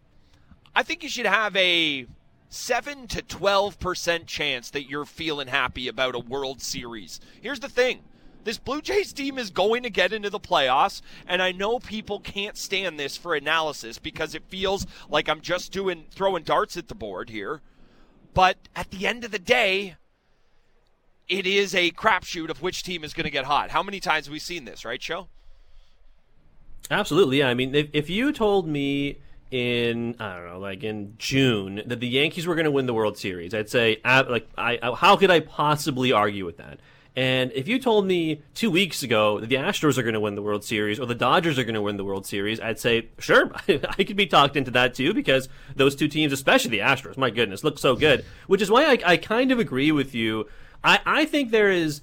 I 0.75 0.83
think 0.83 1.03
you 1.03 1.09
should 1.11 1.27
have 1.27 1.55
a 1.55 2.07
7 2.49 3.07
to 3.09 3.23
12% 3.23 4.27
chance 4.27 4.71
that 4.71 4.89
you're 4.89 5.05
feeling 5.05 5.49
happy 5.49 5.89
about 5.89 6.15
a 6.15 6.19
World 6.19 6.63
Series. 6.63 7.21
Here's 7.41 7.61
the 7.61 7.69
thing. 7.69 8.01
This 8.45 8.59
Blue 8.59 8.83
Jays 8.83 9.13
team 9.13 9.39
is 9.39 9.51
going 9.51 9.85
to 9.85 9.91
get 9.91 10.13
into 10.13 10.29
the 10.29 10.41
playoffs, 10.41 11.01
and 11.27 11.41
I 11.41 11.53
know 11.53 11.79
people 11.79 12.21
can't 12.21 12.57
stand 12.57 12.99
this 12.99 13.17
for 13.17 13.35
analysis 13.35 13.99
because 13.99 14.35
it 14.35 14.43
feels 14.49 14.87
like 15.09 15.29
I'm 15.29 15.41
just 15.41 15.73
doing 15.73 16.05
throwing 16.11 16.43
darts 16.43 16.77
at 16.77 16.89
the 16.89 16.95
board 16.95 17.31
here. 17.31 17.61
But 18.35 18.57
at 18.75 18.91
the 18.91 19.07
end 19.07 19.25
of 19.25 19.31
the 19.31 19.39
day, 19.39 19.97
it 21.29 21.47
is 21.47 21.75
a 21.75 21.91
crapshoot 21.93 22.51
of 22.51 22.63
which 22.63 22.83
team 22.83 23.05
is 23.05 23.15
going 23.15 23.25
to 23.25 23.31
get 23.31 23.45
hot. 23.45 23.71
How 23.71 23.83
many 23.83 24.01
times 24.01 24.27
have 24.27 24.33
we 24.33 24.39
seen 24.39 24.65
this, 24.65 24.85
right, 24.85 25.03
Show? 25.03 25.29
Absolutely, 26.91 27.39
yeah. 27.39 27.49
I 27.49 27.55
mean, 27.55 27.75
if, 27.75 27.89
if 27.93 28.11
you 28.11 28.33
told 28.33 28.69
me 28.69 29.19
in 29.51 30.17
I 30.19 30.37
don't 30.37 30.47
know, 30.47 30.59
like 30.59 30.83
in 30.83 31.15
June, 31.19 31.83
that 31.87 32.01
the 32.01 32.09
Yankees 32.09 32.47
were 32.47 32.55
going 32.55 32.65
to 32.65 32.71
win 32.71 32.87
the 32.87 32.95
World 32.95 33.19
Series, 33.19 33.55
I'd 33.55 33.69
say, 33.69 33.99
uh, 34.05 34.25
like, 34.29 34.49
I, 34.57 34.79
how 34.97 35.17
could 35.17 35.31
I 35.31 35.41
possibly 35.41 36.11
argue 36.11 36.45
with 36.45 36.57
that? 36.57 36.81
And 37.15 37.53
if 37.53 37.69
you 37.69 37.79
told 37.79 38.07
me 38.07 38.41
two 38.55 38.71
weeks 38.71 39.03
ago 39.03 39.39
that 39.39 39.49
the 39.49 39.57
Astros 39.57 39.99
are 39.99 40.03
going 40.03 40.15
to 40.15 40.21
win 40.21 40.35
the 40.35 40.41
World 40.41 40.65
Series 40.65 40.99
or 40.99 41.05
the 41.05 41.15
Dodgers 41.15 41.59
are 41.59 41.65
going 41.65 41.75
to 41.75 41.83
win 41.83 41.99
the 41.99 42.05
World 42.05 42.25
Series, 42.25 42.59
I'd 42.59 42.81
say, 42.81 43.09
sure, 43.19 43.53
I 43.69 44.05
could 44.05 44.17
be 44.17 44.27
talked 44.27 44.57
into 44.57 44.71
that 44.71 44.95
too 44.95 45.13
because 45.13 45.51
those 45.77 45.95
two 45.95 46.09
teams, 46.09 46.33
especially 46.33 46.71
the 46.71 46.79
Astros, 46.79 47.19
my 47.19 47.29
goodness, 47.29 47.63
look 47.63 47.79
so 47.79 47.95
good. 47.95 48.25
Which 48.47 48.63
is 48.63 48.71
why 48.71 48.87
I, 48.87 48.99
I 49.05 49.17
kind 49.19 49.53
of 49.53 49.59
agree 49.59 49.93
with 49.93 50.15
you 50.15 50.49
I, 50.85 51.01
I 51.05 51.25
think 51.25 51.51
there 51.51 51.71
is 51.71 52.01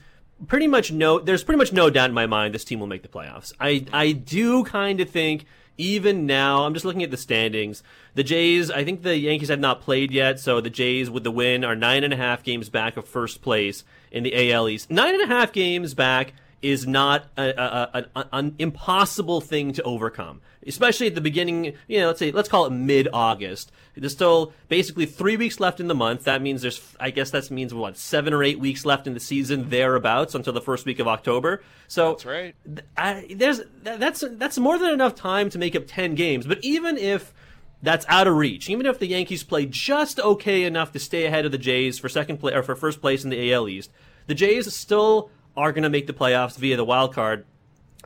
pretty 0.47 0.67
much 0.67 0.91
no 0.91 1.19
there's 1.19 1.43
pretty 1.43 1.57
much 1.57 1.73
no 1.73 1.89
doubt 1.89 2.09
in 2.09 2.13
my 2.13 2.25
mind 2.25 2.53
this 2.53 2.63
team 2.63 2.79
will 2.79 2.87
make 2.87 3.03
the 3.03 3.09
playoffs. 3.09 3.53
I 3.59 3.85
I 3.91 4.11
do 4.11 4.63
kind 4.63 5.01
of 5.01 5.09
think 5.09 5.45
even 5.79 6.25
now, 6.25 6.65
I'm 6.65 6.73
just 6.73 6.85
looking 6.85 7.03
at 7.03 7.09
the 7.09 7.15
standings. 7.15 7.83
The 8.13 8.23
Jays, 8.23 8.69
I 8.69 8.83
think 8.83 9.01
the 9.01 9.17
Yankees 9.17 9.47
have 9.47 9.61
not 9.61 9.79
played 9.81 10.11
yet, 10.11 10.37
so 10.37 10.59
the 10.59 10.69
Jays 10.69 11.09
with 11.09 11.23
the 11.23 11.31
win 11.31 11.63
are 11.63 11.75
nine 11.75 12.03
and 12.03 12.13
a 12.13 12.17
half 12.17 12.43
games 12.43 12.67
back 12.67 12.97
of 12.97 13.07
first 13.07 13.41
place 13.41 13.85
in 14.11 14.23
the 14.23 14.51
AL 14.51 14.67
East. 14.67 14.91
Nine 14.91 15.13
and 15.13 15.23
a 15.23 15.33
half 15.33 15.53
games 15.53 15.93
back 15.93 16.33
is 16.61 16.85
not 16.87 17.25
an 17.37 18.55
impossible 18.59 19.41
thing 19.41 19.73
to 19.73 19.83
overcome, 19.83 20.41
especially 20.65 21.07
at 21.07 21.15
the 21.15 21.21
beginning. 21.21 21.73
You 21.87 21.99
know, 21.99 22.07
let's 22.07 22.19
say 22.19 22.31
let's 22.31 22.49
call 22.49 22.65
it 22.65 22.71
mid-August. 22.71 23.71
There's 23.95 24.13
still 24.13 24.53
basically 24.69 25.05
three 25.05 25.35
weeks 25.35 25.59
left 25.59 25.79
in 25.79 25.87
the 25.87 25.95
month. 25.95 26.23
That 26.23 26.41
means 26.41 26.61
there's, 26.61 26.81
I 26.99 27.09
guess 27.09 27.31
that 27.31 27.49
means 27.51 27.73
what 27.73 27.97
seven 27.97 28.33
or 28.33 28.43
eight 28.43 28.59
weeks 28.59 28.85
left 28.85 29.07
in 29.07 29.13
the 29.13 29.19
season 29.19 29.69
thereabouts 29.69 30.35
until 30.35 30.53
the 30.53 30.61
first 30.61 30.85
week 30.85 30.99
of 30.99 31.07
October. 31.07 31.61
So 31.87 32.11
that's 32.11 32.25
right. 32.25 32.55
I, 32.97 33.27
there's 33.35 33.61
that's 33.83 34.23
that's 34.31 34.57
more 34.57 34.77
than 34.77 34.91
enough 34.91 35.15
time 35.15 35.49
to 35.49 35.57
make 35.57 35.75
up 35.75 35.83
ten 35.87 36.15
games. 36.15 36.47
But 36.47 36.59
even 36.63 36.97
if 36.97 37.33
that's 37.81 38.05
out 38.09 38.27
of 38.27 38.35
reach. 38.35 38.69
Even 38.69 38.85
if 38.85 38.99
the 38.99 39.07
Yankees 39.07 39.43
play 39.43 39.65
just 39.65 40.19
okay 40.19 40.63
enough 40.63 40.91
to 40.91 40.99
stay 40.99 41.25
ahead 41.25 41.45
of 41.45 41.51
the 41.51 41.57
Jays 41.57 41.97
for 41.97 42.09
second 42.09 42.37
play 42.37 42.53
or 42.53 42.63
for 42.63 42.75
first 42.75 43.01
place 43.01 43.23
in 43.23 43.29
the 43.29 43.53
AL 43.53 43.69
East, 43.69 43.91
the 44.27 44.35
Jays 44.35 44.73
still 44.73 45.31
are 45.59 45.71
going 45.71 45.83
to 45.83 45.89
make 45.89 46.07
the 46.07 46.13
playoffs 46.13 46.57
via 46.57 46.77
the 46.77 46.85
wild 46.85 47.13
card. 47.13 47.45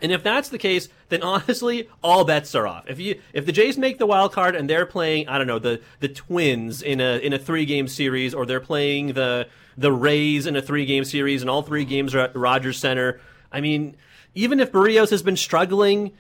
And 0.01 0.11
if 0.11 0.23
that's 0.23 0.49
the 0.49 0.57
case, 0.57 0.89
then 1.09 1.21
honestly, 1.23 1.87
all 2.03 2.25
bets 2.25 2.55
are 2.55 2.67
off. 2.67 2.85
If 2.87 2.99
you 2.99 3.21
if 3.31 3.45
the 3.45 3.51
Jays 3.51 3.77
make 3.77 3.99
the 3.99 4.05
wild 4.05 4.33
card 4.33 4.55
and 4.55 4.69
they're 4.69 4.85
playing, 4.85 5.27
I 5.27 5.37
don't 5.37 5.47
know, 5.47 5.59
the 5.59 5.81
the 5.99 6.09
Twins 6.09 6.81
in 6.81 6.99
a 6.99 7.17
in 7.19 7.33
a 7.33 7.39
three 7.39 7.65
game 7.65 7.87
series, 7.87 8.33
or 8.33 8.45
they're 8.45 8.59
playing 8.59 9.13
the 9.13 9.47
the 9.77 9.91
Rays 9.91 10.45
in 10.45 10.55
a 10.55 10.61
three 10.61 10.85
game 10.85 11.05
series, 11.05 11.41
and 11.41 11.49
all 11.49 11.61
three 11.61 11.85
games 11.85 12.13
are 12.15 12.19
at 12.19 12.35
Rogers 12.35 12.77
Center. 12.77 13.21
I 13.51 13.61
mean, 13.61 13.95
even 14.35 14.59
if 14.59 14.71
Berrios 14.71 15.11
has 15.11 15.21
been 15.21 15.37
struggling, 15.37 16.13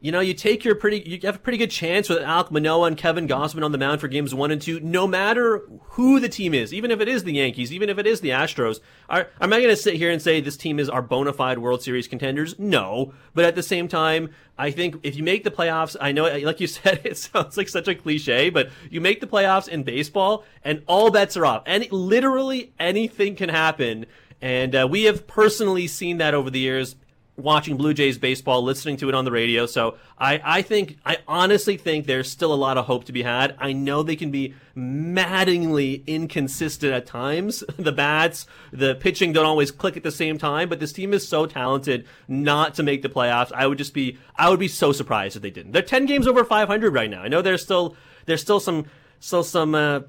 you 0.00 0.12
know, 0.12 0.20
you 0.20 0.32
take 0.32 0.64
your 0.64 0.76
pretty, 0.76 1.00
you 1.00 1.18
have 1.24 1.36
a 1.36 1.40
pretty 1.40 1.58
good 1.58 1.72
chance 1.72 2.08
with 2.08 2.18
Alek 2.18 2.52
Manoah 2.52 2.86
and 2.86 2.96
Kevin 2.96 3.26
Gausman 3.26 3.64
on 3.64 3.72
the 3.72 3.78
mound 3.78 4.00
for 4.00 4.06
games 4.06 4.32
one 4.32 4.52
and 4.52 4.62
two, 4.62 4.78
no 4.78 5.08
matter 5.08 5.62
who 5.90 6.20
the 6.20 6.28
team 6.28 6.54
is, 6.54 6.72
even 6.72 6.92
if 6.92 7.00
it 7.00 7.08
is 7.08 7.24
the 7.24 7.32
Yankees, 7.32 7.72
even 7.72 7.88
if 7.88 7.98
it 7.98 8.06
is 8.06 8.20
the 8.20 8.28
Astros. 8.28 8.78
Are, 9.08 9.28
am 9.40 9.52
I 9.52 9.58
going 9.58 9.70
to 9.70 9.76
sit 9.76 9.94
here 9.94 10.10
and 10.10 10.22
say 10.22 10.40
this 10.40 10.56
team 10.56 10.78
is 10.78 10.88
our 10.88 11.02
bona 11.02 11.32
fide 11.32 11.58
World 11.58 11.82
Series 11.82 12.06
contenders? 12.06 12.56
No. 12.60 13.12
But 13.34 13.44
at 13.44 13.56
the 13.56 13.62
same 13.62 13.88
time, 13.88 14.30
I 14.56 14.70
think 14.70 15.00
if 15.02 15.16
you 15.16 15.24
make 15.24 15.42
the 15.42 15.50
playoffs, 15.50 15.96
I 16.00 16.12
know, 16.12 16.24
like 16.42 16.60
you 16.60 16.66
said, 16.68 17.00
it 17.04 17.16
sounds 17.16 17.56
like 17.56 17.68
such 17.68 17.88
a 17.88 17.94
cliche, 17.96 18.50
but 18.50 18.70
you 18.90 19.00
make 19.00 19.20
the 19.20 19.26
playoffs 19.26 19.68
in 19.68 19.82
baseball 19.82 20.44
and 20.62 20.84
all 20.86 21.10
bets 21.10 21.36
are 21.36 21.44
off. 21.44 21.64
And 21.66 21.90
literally 21.90 22.72
anything 22.78 23.34
can 23.34 23.48
happen. 23.48 24.06
And 24.40 24.76
uh, 24.76 24.86
we 24.88 25.04
have 25.04 25.26
personally 25.26 25.88
seen 25.88 26.18
that 26.18 26.34
over 26.34 26.50
the 26.50 26.60
years 26.60 26.94
watching 27.38 27.76
Blue 27.76 27.94
Jays 27.94 28.18
baseball, 28.18 28.62
listening 28.62 28.96
to 28.98 29.08
it 29.08 29.14
on 29.14 29.24
the 29.24 29.30
radio. 29.30 29.64
So 29.64 29.96
I, 30.18 30.40
I 30.44 30.62
think, 30.62 30.98
I 31.06 31.18
honestly 31.26 31.76
think 31.76 32.06
there's 32.06 32.30
still 32.30 32.52
a 32.52 32.56
lot 32.56 32.76
of 32.76 32.86
hope 32.86 33.04
to 33.04 33.12
be 33.12 33.22
had. 33.22 33.56
I 33.58 33.72
know 33.72 34.02
they 34.02 34.16
can 34.16 34.30
be 34.30 34.54
maddeningly 34.74 36.02
inconsistent 36.06 36.92
at 36.92 37.06
times. 37.06 37.64
The 37.78 37.92
bats, 37.92 38.46
the 38.72 38.96
pitching 38.96 39.32
don't 39.32 39.46
always 39.46 39.70
click 39.70 39.96
at 39.96 40.02
the 40.02 40.10
same 40.10 40.36
time, 40.36 40.68
but 40.68 40.80
this 40.80 40.92
team 40.92 41.14
is 41.14 41.26
so 41.26 41.46
talented 41.46 42.06
not 42.26 42.74
to 42.74 42.82
make 42.82 43.02
the 43.02 43.08
playoffs. 43.08 43.52
I 43.52 43.66
would 43.66 43.78
just 43.78 43.94
be, 43.94 44.18
I 44.36 44.50
would 44.50 44.58
be 44.58 44.68
so 44.68 44.92
surprised 44.92 45.36
if 45.36 45.42
they 45.42 45.50
didn't. 45.50 45.72
They're 45.72 45.80
10 45.80 46.04
games 46.04 46.26
over 46.26 46.44
500 46.44 46.92
right 46.92 47.08
now. 47.08 47.22
I 47.22 47.28
know 47.28 47.40
there's 47.40 47.62
still, 47.62 47.96
there's 48.26 48.42
still 48.42 48.60
some, 48.60 48.86
still 49.20 49.44
some, 49.44 49.74
uh, 49.74 50.00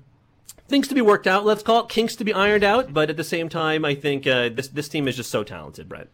things 0.67 0.87
to 0.87 0.95
be 0.95 1.01
worked 1.01 1.27
out. 1.27 1.45
Let's 1.45 1.63
call 1.63 1.83
it 1.83 1.89
kinks 1.89 2.15
to 2.17 2.23
be 2.23 2.33
ironed 2.33 2.63
out. 2.63 2.93
But 2.93 3.09
at 3.09 3.17
the 3.17 3.23
same 3.23 3.49
time, 3.49 3.85
I 3.85 3.95
think 3.95 4.25
uh, 4.27 4.49
this 4.49 4.67
this 4.69 4.89
team 4.89 5.07
is 5.07 5.15
just 5.15 5.29
so 5.29 5.43
talented, 5.43 5.87
Brett. 5.87 6.09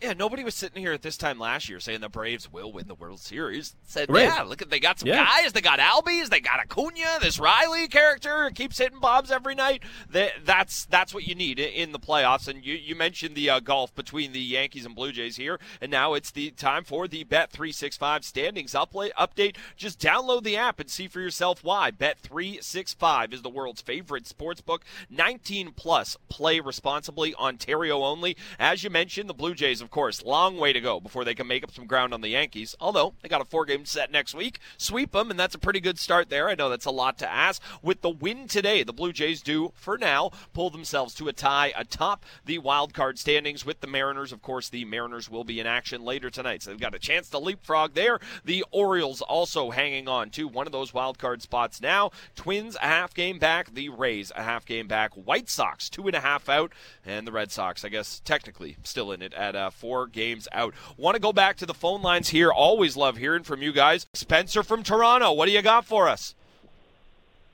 Yeah, 0.00 0.12
nobody 0.12 0.44
was 0.44 0.54
sitting 0.54 0.80
here 0.80 0.92
at 0.92 1.02
this 1.02 1.16
time 1.16 1.40
last 1.40 1.68
year 1.68 1.80
saying 1.80 2.02
the 2.02 2.08
Braves 2.08 2.52
will 2.52 2.72
win 2.72 2.86
the 2.86 2.94
World 2.94 3.18
Series. 3.18 3.74
Said, 3.82 4.08
Right. 4.08 4.24
yeah, 4.24 4.42
look 4.42 4.62
at 4.62 4.70
they 4.70 4.78
got 4.78 5.00
some 5.00 5.08
Yeah. 5.08 5.24
guys. 5.24 5.52
They 5.52 5.60
got 5.60 5.80
Albies. 5.80 6.28
They 6.28 6.38
got 6.38 6.60
Acuna. 6.60 7.18
This 7.20 7.40
Riley 7.40 7.88
character 7.88 8.48
keeps 8.54 8.78
hitting 8.78 9.00
bombs 9.00 9.32
every 9.32 9.56
night. 9.56 9.82
That, 10.08 10.44
that's 10.44 10.84
that's 10.84 11.12
what 11.12 11.26
you 11.26 11.34
need 11.34 11.58
in 11.58 11.90
the 11.90 11.98
playoffs. 11.98 12.46
And 12.46 12.64
you, 12.64 12.74
you 12.74 12.94
mentioned 12.94 13.34
the 13.34 13.50
uh, 13.50 13.58
golf 13.58 13.92
between 13.96 14.30
the 14.30 14.38
Yankees 14.40 14.86
and 14.86 14.94
Blue 14.94 15.10
Jays 15.10 15.34
here, 15.36 15.58
and 15.80 15.90
now 15.90 16.14
it's 16.14 16.30
the 16.30 16.50
time 16.52 16.84
for 16.84 17.08
the 17.08 17.24
Bet 17.24 17.50
three 17.50 17.72
six 17.72 17.96
five 17.96 18.24
standings 18.24 18.74
upla- 18.74 19.10
update. 19.18 19.56
Just 19.76 19.98
download 19.98 20.44
the 20.44 20.56
app 20.56 20.78
and 20.78 20.88
see 20.88 21.08
for 21.08 21.18
yourself 21.20 21.64
why. 21.64 21.90
Bet 21.90 22.20
three 22.20 22.58
six 22.62 22.94
five 22.94 23.32
is 23.32 23.42
the 23.42 23.50
world's 23.50 23.82
favorite 23.82 24.28
sports 24.28 24.60
book. 24.60 24.84
Nineteen 25.10 25.72
plus. 25.72 26.16
Play 26.28 26.60
responsibly. 26.60 27.34
Ontario 27.34 28.04
only. 28.04 28.36
As 28.60 28.84
you 28.84 28.90
mentioned, 28.90 29.28
the 29.28 29.34
Blue 29.34 29.56
Jays, 29.56 29.82
of 29.88 29.92
course, 29.92 30.22
long 30.22 30.58
way 30.58 30.74
to 30.74 30.82
go 30.82 31.00
before 31.00 31.24
they 31.24 31.34
can 31.34 31.46
make 31.46 31.64
up 31.64 31.72
some 31.72 31.86
ground 31.86 32.12
on 32.12 32.20
the 32.20 32.28
Yankees. 32.28 32.76
Although 32.78 33.14
they 33.22 33.28
got 33.30 33.40
a 33.40 33.46
four 33.46 33.64
game 33.64 33.86
set 33.86 34.12
next 34.12 34.34
week, 34.34 34.58
sweep 34.76 35.12
them, 35.12 35.30
and 35.30 35.40
that's 35.40 35.54
a 35.54 35.58
pretty 35.58 35.80
good 35.80 35.98
start 35.98 36.28
there. 36.28 36.46
I 36.46 36.54
know 36.54 36.68
that's 36.68 36.84
a 36.84 36.90
lot 36.90 37.16
to 37.20 37.32
ask. 37.32 37.62
With 37.80 38.02
the 38.02 38.10
win 38.10 38.48
today, 38.48 38.82
the 38.82 38.92
Blue 38.92 39.14
Jays 39.14 39.40
do, 39.40 39.72
for 39.74 39.96
now, 39.96 40.30
pull 40.52 40.68
themselves 40.68 41.14
to 41.14 41.28
a 41.28 41.32
tie 41.32 41.72
atop 41.74 42.26
the 42.44 42.58
wild 42.58 42.92
card 42.92 43.18
standings 43.18 43.64
with 43.64 43.80
the 43.80 43.86
Mariners. 43.86 44.30
Of 44.30 44.42
course, 44.42 44.68
the 44.68 44.84
Mariners 44.84 45.30
will 45.30 45.42
be 45.42 45.58
in 45.58 45.66
action 45.66 46.04
later 46.04 46.28
tonight, 46.28 46.62
so 46.62 46.68
they've 46.68 46.78
got 46.78 46.94
a 46.94 46.98
chance 46.98 47.30
to 47.30 47.38
leapfrog 47.38 47.94
there. 47.94 48.18
The 48.44 48.66
Orioles 48.70 49.22
also 49.22 49.70
hanging 49.70 50.06
on 50.06 50.28
to 50.32 50.46
one 50.46 50.66
of 50.66 50.72
those 50.72 50.92
wild 50.92 51.18
card 51.18 51.40
spots 51.40 51.80
now. 51.80 52.10
Twins 52.36 52.76
a 52.76 52.80
half 52.86 53.14
game 53.14 53.38
back, 53.38 53.72
the 53.72 53.88
Rays 53.88 54.30
a 54.36 54.42
half 54.42 54.66
game 54.66 54.86
back, 54.86 55.14
White 55.14 55.48
Sox 55.48 55.88
two 55.88 56.06
and 56.06 56.14
a 56.14 56.20
half 56.20 56.46
out, 56.46 56.74
and 57.06 57.26
the 57.26 57.32
Red 57.32 57.50
Sox, 57.50 57.86
I 57.86 57.88
guess, 57.88 58.20
technically 58.22 58.76
still 58.82 59.12
in 59.12 59.22
it 59.22 59.32
at 59.32 59.56
uh, 59.56 59.70
four 59.78 60.06
games 60.06 60.48
out. 60.52 60.74
Want 60.96 61.14
to 61.14 61.20
go 61.20 61.32
back 61.32 61.56
to 61.58 61.66
the 61.66 61.74
phone 61.74 62.02
lines 62.02 62.28
here? 62.28 62.50
Always 62.50 62.96
love 62.96 63.16
hearing 63.16 63.44
from 63.44 63.62
you 63.62 63.72
guys. 63.72 64.06
Spencer 64.12 64.62
from 64.62 64.82
Toronto, 64.82 65.32
what 65.32 65.46
do 65.46 65.52
you 65.52 65.62
got 65.62 65.84
for 65.84 66.08
us? 66.08 66.34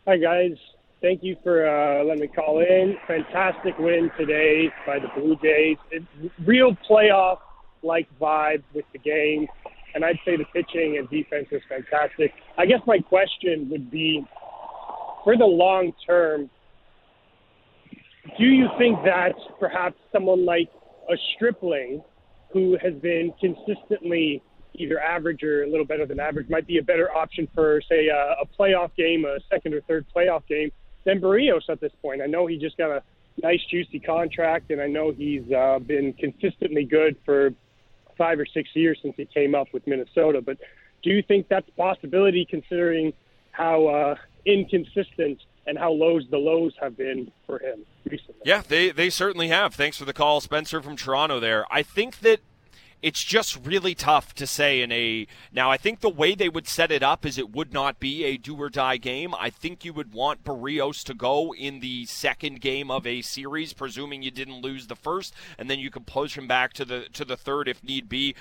Hi, 0.06 0.16
guys. 0.16 0.56
Thank 1.02 1.22
you 1.22 1.37
for 1.42 1.66
uh, 1.66 2.02
letting 2.04 2.22
me 2.22 2.28
call 2.28 2.60
in. 2.60 2.96
Fantastic 3.06 3.78
win 3.78 4.10
today 4.18 4.70
by 4.87 4.98
the 4.98 5.08
Blue 5.14 5.37
Jays. 5.42 5.76
It's 5.90 6.06
real 6.46 6.76
playoff 6.88 7.38
like 7.82 8.08
vibe 8.18 8.62
with 8.72 8.87
the 8.92 8.98
game. 8.98 9.46
And 9.94 10.04
I'd 10.04 10.18
say 10.24 10.37
the 10.37 10.46
pitching 10.46 10.96
and 10.98 11.08
defense 11.10 11.48
is 11.50 11.60
fantastic. 11.68 12.32
I 12.56 12.64
guess 12.64 12.80
my 12.87 12.98
question 12.98 13.68
would 13.70 13.90
be 13.90 14.24
for 15.24 15.37
the 15.37 15.44
long 15.44 15.92
term, 16.06 16.50
do 18.38 18.44
you 18.44 18.68
think 18.78 19.04
that 19.04 19.34
perhaps 19.60 19.96
someone 20.10 20.44
like 20.44 20.70
a 21.10 21.16
Stripling 21.34 22.02
who 22.54 22.78
has 22.80 22.94
been 22.94 23.34
consistently 23.40 24.40
either 24.76 25.00
average 25.00 25.42
or 25.42 25.64
a 25.64 25.68
little 25.68 25.84
better 25.84 26.06
than 26.06 26.18
average 26.18 26.48
might 26.48 26.66
be 26.66 26.78
a 26.78 26.82
better 26.82 27.12
option 27.14 27.46
for, 27.54 27.82
say, 27.88 28.08
a, 28.08 28.36
a 28.40 28.46
playoff 28.58 28.94
game, 28.96 29.24
a 29.24 29.38
second 29.50 29.74
or 29.74 29.80
third 29.82 30.06
playoff 30.14 30.46
game 30.46 30.70
than 31.04 31.20
Berrios 31.20 31.68
at 31.68 31.80
this 31.80 31.92
point. 32.00 32.22
I 32.22 32.26
know 32.26 32.46
he 32.46 32.56
just 32.56 32.76
got 32.78 32.90
a 32.90 33.02
nice, 33.42 33.60
juicy 33.70 33.98
contract, 33.98 34.70
and 34.70 34.80
I 34.80 34.86
know 34.86 35.10
he's 35.12 35.42
uh, 35.52 35.80
been 35.80 36.12
consistently 36.12 36.84
good 36.84 37.16
for 37.24 37.50
five 38.16 38.38
or 38.38 38.46
six 38.46 38.70
years 38.74 38.98
since 39.02 39.14
he 39.16 39.26
came 39.26 39.54
up 39.54 39.66
with 39.72 39.84
Minnesota. 39.86 40.40
But 40.40 40.58
do 41.02 41.10
you 41.10 41.22
think 41.22 41.48
that's 41.48 41.68
a 41.68 41.72
possibility 41.72 42.46
considering 42.48 43.12
how 43.50 43.86
uh, 43.86 44.14
inconsistent 44.46 45.40
and 45.66 45.78
how 45.78 45.92
lows 45.92 46.24
the 46.30 46.38
lows 46.38 46.74
have 46.80 46.96
been 46.96 47.30
for 47.46 47.59
him 47.59 47.85
recently? 48.04 48.42
Yeah, 48.44 48.62
they 48.66 48.90
they 48.90 49.11
certainly 49.11 49.48
have. 49.48 49.74
Thanks 49.74 49.96
for 49.96 50.04
the 50.04 50.12
call, 50.12 50.40
Spencer 50.40 50.83
from 50.83 50.96
Toronto. 50.96 51.40
There, 51.40 51.64
I 51.70 51.83
think 51.83 52.20
that 52.20 52.40
it's 53.04 53.22
just 53.22 53.66
really 53.66 53.94
tough 53.94 54.35
to 54.35 54.46
say 54.46 54.80
in 54.80 54.90
a 54.90 55.26
now 55.52 55.70
i 55.70 55.76
think 55.76 56.00
the 56.00 56.09
way 56.09 56.35
they 56.35 56.48
would 56.48 56.66
set 56.66 56.90
it 56.90 57.02
up 57.02 57.26
is 57.26 57.37
it 57.37 57.52
would 57.52 57.70
not 57.70 58.00
be 58.00 58.24
a 58.24 58.38
do 58.38 58.57
or 58.57 58.70
die 58.70 58.96
game 58.96 59.35
i 59.38 59.50
think 59.50 59.85
you 59.85 59.92
would 59.92 60.14
want 60.14 60.42
berrios 60.42 61.04
to 61.04 61.12
go 61.12 61.54
in 61.54 61.80
the 61.80 62.07
second 62.07 62.62
game 62.62 62.90
of 62.90 63.07
a 63.07 63.20
series 63.20 63.74
presuming 63.74 64.22
you 64.22 64.30
didn't 64.30 64.62
lose 64.62 64.87
the 64.87 64.96
first 64.96 65.35
and 65.59 65.68
then 65.68 65.78
you 65.78 65.90
could 65.90 66.07
push 66.07 66.38
him 66.38 66.48
back 66.48 66.72
to 66.72 66.85
the 66.85 67.02
to 67.12 67.26
the 67.26 67.37
third 67.37 67.68
if 67.68 67.85
need 67.85 68.09
be 68.09 68.35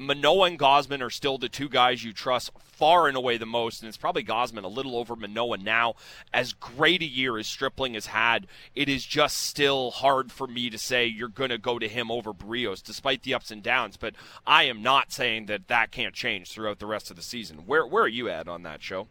Manoah 0.00 0.46
and 0.46 0.58
Gausman 0.58 1.02
are 1.02 1.10
still 1.10 1.36
the 1.36 1.50
two 1.50 1.68
guys 1.68 2.02
you 2.02 2.14
trust 2.14 2.50
far 2.58 3.06
and 3.06 3.18
away 3.18 3.36
the 3.36 3.44
most, 3.44 3.82
and 3.82 3.88
it's 3.88 3.98
probably 3.98 4.24
Gausman 4.24 4.64
a 4.64 4.68
little 4.68 4.96
over 4.96 5.14
Manoah 5.14 5.58
now. 5.58 5.94
As 6.32 6.54
great 6.54 7.02
a 7.02 7.06
year 7.06 7.36
as 7.36 7.46
Stripling 7.46 7.92
has 7.92 8.06
had, 8.06 8.46
it 8.74 8.88
is 8.88 9.04
just 9.04 9.36
still 9.36 9.90
hard 9.90 10.32
for 10.32 10.46
me 10.46 10.70
to 10.70 10.78
say 10.78 11.04
you're 11.04 11.28
going 11.28 11.50
to 11.50 11.58
go 11.58 11.78
to 11.78 11.86
him 11.86 12.10
over 12.10 12.32
Berrios, 12.32 12.82
despite 12.82 13.24
the 13.24 13.34
ups 13.34 13.50
and 13.50 13.62
downs. 13.62 13.98
But 13.98 14.14
I 14.46 14.62
am 14.62 14.82
not 14.82 15.12
saying 15.12 15.46
that 15.46 15.68
that 15.68 15.90
can't 15.90 16.14
change 16.14 16.50
throughout 16.50 16.78
the 16.78 16.86
rest 16.86 17.10
of 17.10 17.16
the 17.16 17.22
season. 17.22 17.66
Where 17.66 17.86
where 17.86 18.04
are 18.04 18.08
you 18.08 18.30
at 18.30 18.48
on 18.48 18.62
that 18.62 18.82
show? 18.82 19.06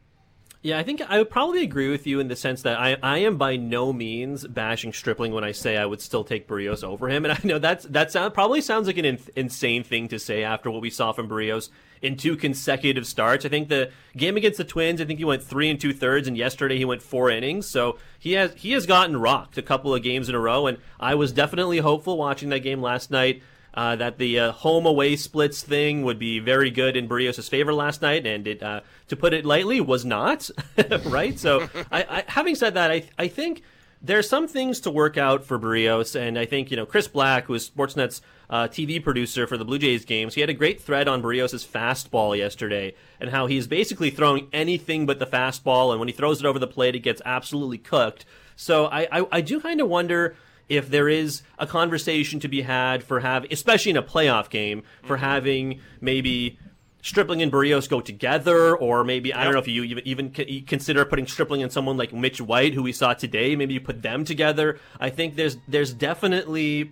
Yeah, 0.61 0.77
I 0.77 0.83
think 0.83 1.01
I 1.01 1.19
would 1.19 1.29
probably 1.29 1.63
agree 1.63 1.89
with 1.89 2.05
you 2.05 2.19
in 2.19 2.27
the 2.27 2.35
sense 2.35 2.63
that 2.63 2.77
I, 2.77 2.97
I 3.01 3.19
am 3.19 3.37
by 3.37 3.55
no 3.55 3.93
means 3.93 4.45
bashing 4.45 4.91
Stripling 4.91 5.31
when 5.31 5.45
I 5.45 5.53
say 5.53 5.77
I 5.77 5.85
would 5.85 6.01
still 6.01 6.25
take 6.25 6.49
Berrios 6.49 6.83
over 6.83 7.07
him, 7.07 7.23
and 7.23 7.31
I 7.31 7.39
know 7.45 7.59
that's 7.59 7.85
that 7.85 8.11
sound 8.11 8.33
probably 8.33 8.59
sounds 8.59 8.87
like 8.87 8.97
an 8.97 9.05
in, 9.05 9.19
insane 9.37 9.83
thing 9.83 10.09
to 10.09 10.19
say 10.19 10.43
after 10.43 10.69
what 10.69 10.81
we 10.81 10.89
saw 10.89 11.13
from 11.13 11.29
Berrios 11.29 11.69
in 12.01 12.17
two 12.17 12.35
consecutive 12.35 13.07
starts. 13.07 13.45
I 13.45 13.49
think 13.49 13.69
the 13.69 13.91
game 14.17 14.35
against 14.35 14.57
the 14.57 14.65
Twins, 14.65 14.99
I 14.99 15.05
think 15.05 15.19
he 15.19 15.25
went 15.25 15.43
three 15.43 15.69
and 15.69 15.79
two 15.79 15.93
thirds, 15.93 16.27
and 16.27 16.35
yesterday 16.35 16.77
he 16.77 16.83
went 16.83 17.01
four 17.01 17.29
innings. 17.29 17.65
So 17.65 17.97
he 18.19 18.33
has 18.33 18.53
he 18.55 18.73
has 18.73 18.85
gotten 18.85 19.15
rocked 19.15 19.57
a 19.57 19.61
couple 19.61 19.95
of 19.95 20.03
games 20.03 20.27
in 20.27 20.35
a 20.35 20.39
row, 20.39 20.67
and 20.67 20.77
I 20.99 21.15
was 21.15 21.31
definitely 21.31 21.77
hopeful 21.77 22.17
watching 22.17 22.49
that 22.49 22.59
game 22.59 22.81
last 22.81 23.11
night. 23.11 23.41
Uh, 23.73 23.95
that 23.95 24.17
the 24.17 24.39
uh, 24.39 24.51
home 24.51 24.85
away 24.85 25.15
splits 25.15 25.61
thing 25.61 26.01
would 26.01 26.17
be 26.17 26.39
very 26.39 26.71
good 26.71 26.97
in 26.97 27.07
Berrios' 27.07 27.47
favor 27.47 27.73
last 27.73 28.01
night, 28.01 28.25
and 28.25 28.47
it, 28.47 28.63
uh, 28.63 28.81
to 29.07 29.15
put 29.15 29.33
it 29.33 29.45
lightly, 29.45 29.79
was 29.79 30.03
not. 30.03 30.49
right? 31.05 31.37
So, 31.37 31.69
I, 31.91 32.03
I, 32.03 32.23
having 32.27 32.55
said 32.55 32.73
that, 32.73 32.89
I, 32.89 33.03
I 33.17 33.27
think 33.27 33.61
there 34.01 34.17
are 34.17 34.23
some 34.23 34.47
things 34.47 34.79
to 34.81 34.91
work 34.91 35.17
out 35.17 35.43
for 35.43 35.59
Berrios, 35.59 36.19
and 36.19 36.39
I 36.39 36.45
think 36.45 36.71
you 36.71 36.77
know 36.77 36.85
Chris 36.85 37.07
Black, 37.07 37.45
who 37.45 37.53
is 37.53 37.69
Sportsnet's 37.69 38.21
uh, 38.49 38.67
TV 38.67 39.03
producer 39.03 39.45
for 39.45 39.57
the 39.57 39.65
Blue 39.65 39.77
Jays 39.77 40.05
games, 40.05 40.35
he 40.35 40.41
had 40.41 40.49
a 40.49 40.53
great 40.53 40.81
thread 40.81 41.07
on 41.07 41.21
Berrios' 41.21 41.67
fastball 41.67 42.37
yesterday, 42.37 42.95
and 43.19 43.29
how 43.29 43.47
he's 43.47 43.67
basically 43.67 44.09
throwing 44.09 44.47
anything 44.53 45.05
but 45.05 45.19
the 45.19 45.27
fastball, 45.27 45.91
and 45.91 45.99
when 45.99 46.07
he 46.07 46.13
throws 46.13 46.39
it 46.39 46.45
over 46.45 46.59
the 46.59 46.67
plate, 46.67 46.95
it 46.95 46.99
gets 46.99 47.21
absolutely 47.25 47.77
cooked. 47.77 48.25
So, 48.55 48.85
I, 48.87 49.07
I, 49.11 49.27
I 49.33 49.41
do 49.41 49.59
kind 49.59 49.81
of 49.81 49.89
wonder 49.89 50.35
if 50.69 50.89
there 50.89 51.09
is 51.09 51.41
a 51.57 51.67
conversation 51.67 52.39
to 52.39 52.47
be 52.47 52.61
had 52.61 53.03
for 53.03 53.19
having, 53.19 53.51
especially 53.51 53.89
in 53.91 53.97
a 53.97 54.03
playoff 54.03 54.49
game, 54.49 54.83
for 55.03 55.15
mm-hmm. 55.15 55.25
having 55.25 55.81
maybe 55.99 56.57
Stripling 57.01 57.41
and 57.41 57.51
Berrios 57.51 57.89
go 57.89 58.01
together, 58.01 58.75
or 58.75 59.03
maybe 59.05 59.33
I 59.33 59.45
don't 59.45 59.53
know 59.53 59.59
if 59.59 59.67
you 59.67 59.83
even, 59.83 60.05
even 60.05 60.31
consider 60.65 61.05
putting 61.05 61.27
Stripling 61.27 61.63
and 61.63 61.71
someone 61.71 61.95
like 61.95 62.13
Mitch 62.13 62.41
White, 62.41 62.73
who 62.73 62.83
we 62.83 62.91
saw 62.91 63.13
today. 63.13 63.55
Maybe 63.55 63.73
you 63.73 63.79
put 63.79 64.01
them 64.01 64.25
together. 64.25 64.79
I 64.99 65.09
think 65.09 65.35
there's 65.35 65.57
there's 65.67 65.93
definitely 65.93 66.91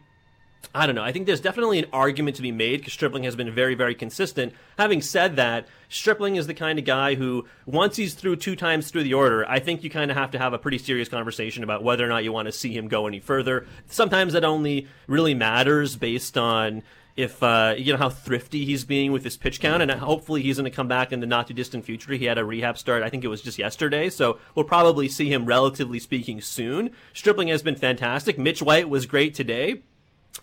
I 0.75 0.85
don't 0.85 0.95
know. 0.95 1.03
I 1.03 1.11
think 1.11 1.25
there's 1.25 1.41
definitely 1.41 1.79
an 1.79 1.85
argument 1.91 2.35
to 2.35 2.41
be 2.41 2.51
made 2.51 2.81
because 2.81 2.93
Stripling 2.93 3.23
has 3.23 3.35
been 3.35 3.51
very, 3.51 3.73
very 3.73 3.95
consistent. 3.95 4.53
Having 4.77 5.01
said 5.01 5.35
that, 5.35 5.67
Stripling 5.89 6.35
is 6.35 6.45
the 6.45 6.53
kind 6.53 6.77
of 6.77 6.85
guy 6.85 7.15
who, 7.15 7.47
once 7.65 7.95
he's 7.95 8.13
through 8.13 8.35
two 8.35 8.55
times 8.55 8.91
through 8.91 9.03
the 9.03 9.13
order, 9.13 9.47
I 9.49 9.59
think 9.59 9.83
you 9.83 9.89
kind 9.89 10.11
of 10.11 10.17
have 10.17 10.31
to 10.31 10.39
have 10.39 10.53
a 10.53 10.59
pretty 10.59 10.77
serious 10.77 11.09
conversation 11.09 11.63
about 11.63 11.83
whether 11.83 12.05
or 12.05 12.09
not 12.09 12.23
you 12.23 12.31
want 12.31 12.47
to 12.47 12.51
see 12.51 12.75
him 12.75 12.87
go 12.87 13.07
any 13.07 13.19
further. 13.19 13.65
Sometimes 13.87 14.33
that 14.33 14.43
only 14.43 14.87
really 15.07 15.33
matters 15.33 15.95
based 15.95 16.37
on 16.37 16.83
if 17.15 17.41
uh, 17.41 17.73
you 17.75 17.91
know 17.91 17.97
how 17.97 18.09
thrifty 18.09 18.63
he's 18.63 18.85
being 18.85 19.11
with 19.11 19.23
his 19.23 19.35
pitch 19.35 19.59
count, 19.59 19.81
and 19.81 19.89
hopefully 19.89 20.43
he's 20.43 20.57
going 20.57 20.69
to 20.69 20.75
come 20.75 20.87
back 20.87 21.11
in 21.11 21.19
the 21.19 21.25
not 21.25 21.47
too 21.47 21.53
distant 21.55 21.83
future. 21.83 22.13
He 22.13 22.25
had 22.25 22.37
a 22.37 22.45
rehab 22.45 22.77
start, 22.77 23.01
I 23.01 23.09
think 23.09 23.23
it 23.23 23.29
was 23.29 23.41
just 23.41 23.57
yesterday, 23.57 24.09
so 24.09 24.37
we'll 24.53 24.65
probably 24.65 25.07
see 25.07 25.33
him 25.33 25.45
relatively 25.45 25.97
speaking 25.97 26.39
soon. 26.41 26.91
Stripling 27.13 27.47
has 27.47 27.63
been 27.63 27.75
fantastic. 27.75 28.37
Mitch 28.37 28.61
White 28.61 28.87
was 28.87 29.07
great 29.07 29.33
today. 29.33 29.81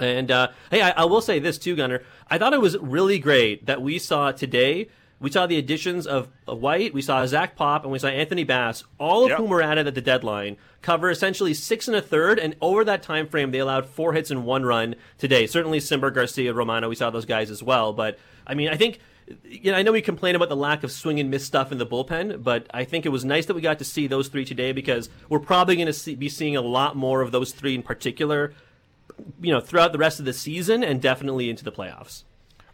And 0.01 0.31
uh, 0.31 0.49
hey, 0.71 0.83
I, 0.83 0.91
I 0.91 1.05
will 1.05 1.21
say 1.21 1.39
this 1.39 1.59
too, 1.59 1.77
Gunner. 1.77 2.03
I 2.29 2.39
thought 2.39 2.53
it 2.53 2.61
was 2.61 2.77
really 2.79 3.19
great 3.19 3.67
that 3.67 3.83
we 3.83 3.99
saw 3.99 4.33
today. 4.33 4.89
We 5.21 5.31
saw 5.31 5.47
the 5.47 5.57
additions 5.57 6.07
of 6.07 6.29
White, 6.47 6.93
we 6.93 7.01
saw 7.01 7.25
Zach 7.25 7.57
Pop, 7.57 7.85
and 7.85 7.93
we 7.93 7.99
saw 7.99 8.09
Anthony 8.09 8.45
Bass, 8.45 8.85
all 8.99 9.25
of 9.25 9.31
yep. 9.31 9.39
whom 9.39 9.49
were 9.49 9.63
added 9.63 9.87
at 9.87 9.95
the 9.95 10.03
deadline, 10.03 10.59
cover 10.83 11.09
essentially 11.09 11.55
six 11.55 11.89
and 11.89 11.97
a 11.97 12.03
third, 12.03 12.39
and 12.39 12.57
over 12.61 12.85
that 12.85 13.03
time 13.03 13.29
frame, 13.29 13.51
they 13.51 13.61
allowed 13.61 13.87
four 13.87 14.13
hits 14.13 14.31
and 14.31 14.45
one 14.45 14.65
run 14.65 14.97
today. 15.17 15.47
Certainly, 15.47 15.79
Cimber, 15.79 16.13
Garcia, 16.13 16.53
Romano, 16.53 16.89
we 16.89 16.95
saw 16.95 17.11
those 17.11 17.25
guys 17.25 17.51
as 17.51 17.63
well. 17.63 17.93
But 17.93 18.19
I 18.47 18.55
mean, 18.55 18.69
I 18.69 18.77
think 18.77 18.99
you 19.45 19.73
know, 19.73 19.79
I 19.79 19.83
know 19.83 19.93
we 19.93 20.03
complain 20.03 20.35
about 20.35 20.49
the 20.49 20.57
lack 20.57 20.85
of 20.85 20.93
swing 20.93 21.19
and 21.19 21.31
miss 21.31 21.45
stuff 21.45 21.73
in 21.73 21.79
the 21.79 21.87
bullpen, 21.87 22.43
but 22.43 22.67
I 22.75 22.85
think 22.85 23.07
it 23.07 23.11
was 23.11 23.25
nice 23.25 23.47
that 23.47 23.55
we 23.55 23.63
got 23.63 23.79
to 23.79 23.85
see 23.85 24.07
those 24.07 24.29
three 24.29 24.45
today 24.45 24.73
because 24.73 25.09
we're 25.29 25.39
probably 25.39 25.77
going 25.77 25.87
to 25.87 25.93
see, 25.93 26.15
be 26.15 26.29
seeing 26.29 26.57
a 26.57 26.61
lot 26.61 26.97
more 26.97 27.23
of 27.23 27.33
those 27.33 27.53
three 27.53 27.75
in 27.75 27.83
particular 27.83 28.53
you 29.40 29.53
know, 29.53 29.61
throughout 29.61 29.92
the 29.92 29.98
rest 29.98 30.18
of 30.18 30.24
the 30.24 30.33
season 30.33 30.83
and 30.83 31.00
definitely 31.00 31.50
into 31.50 31.64
the 31.64 31.72
playoffs. 31.72 32.24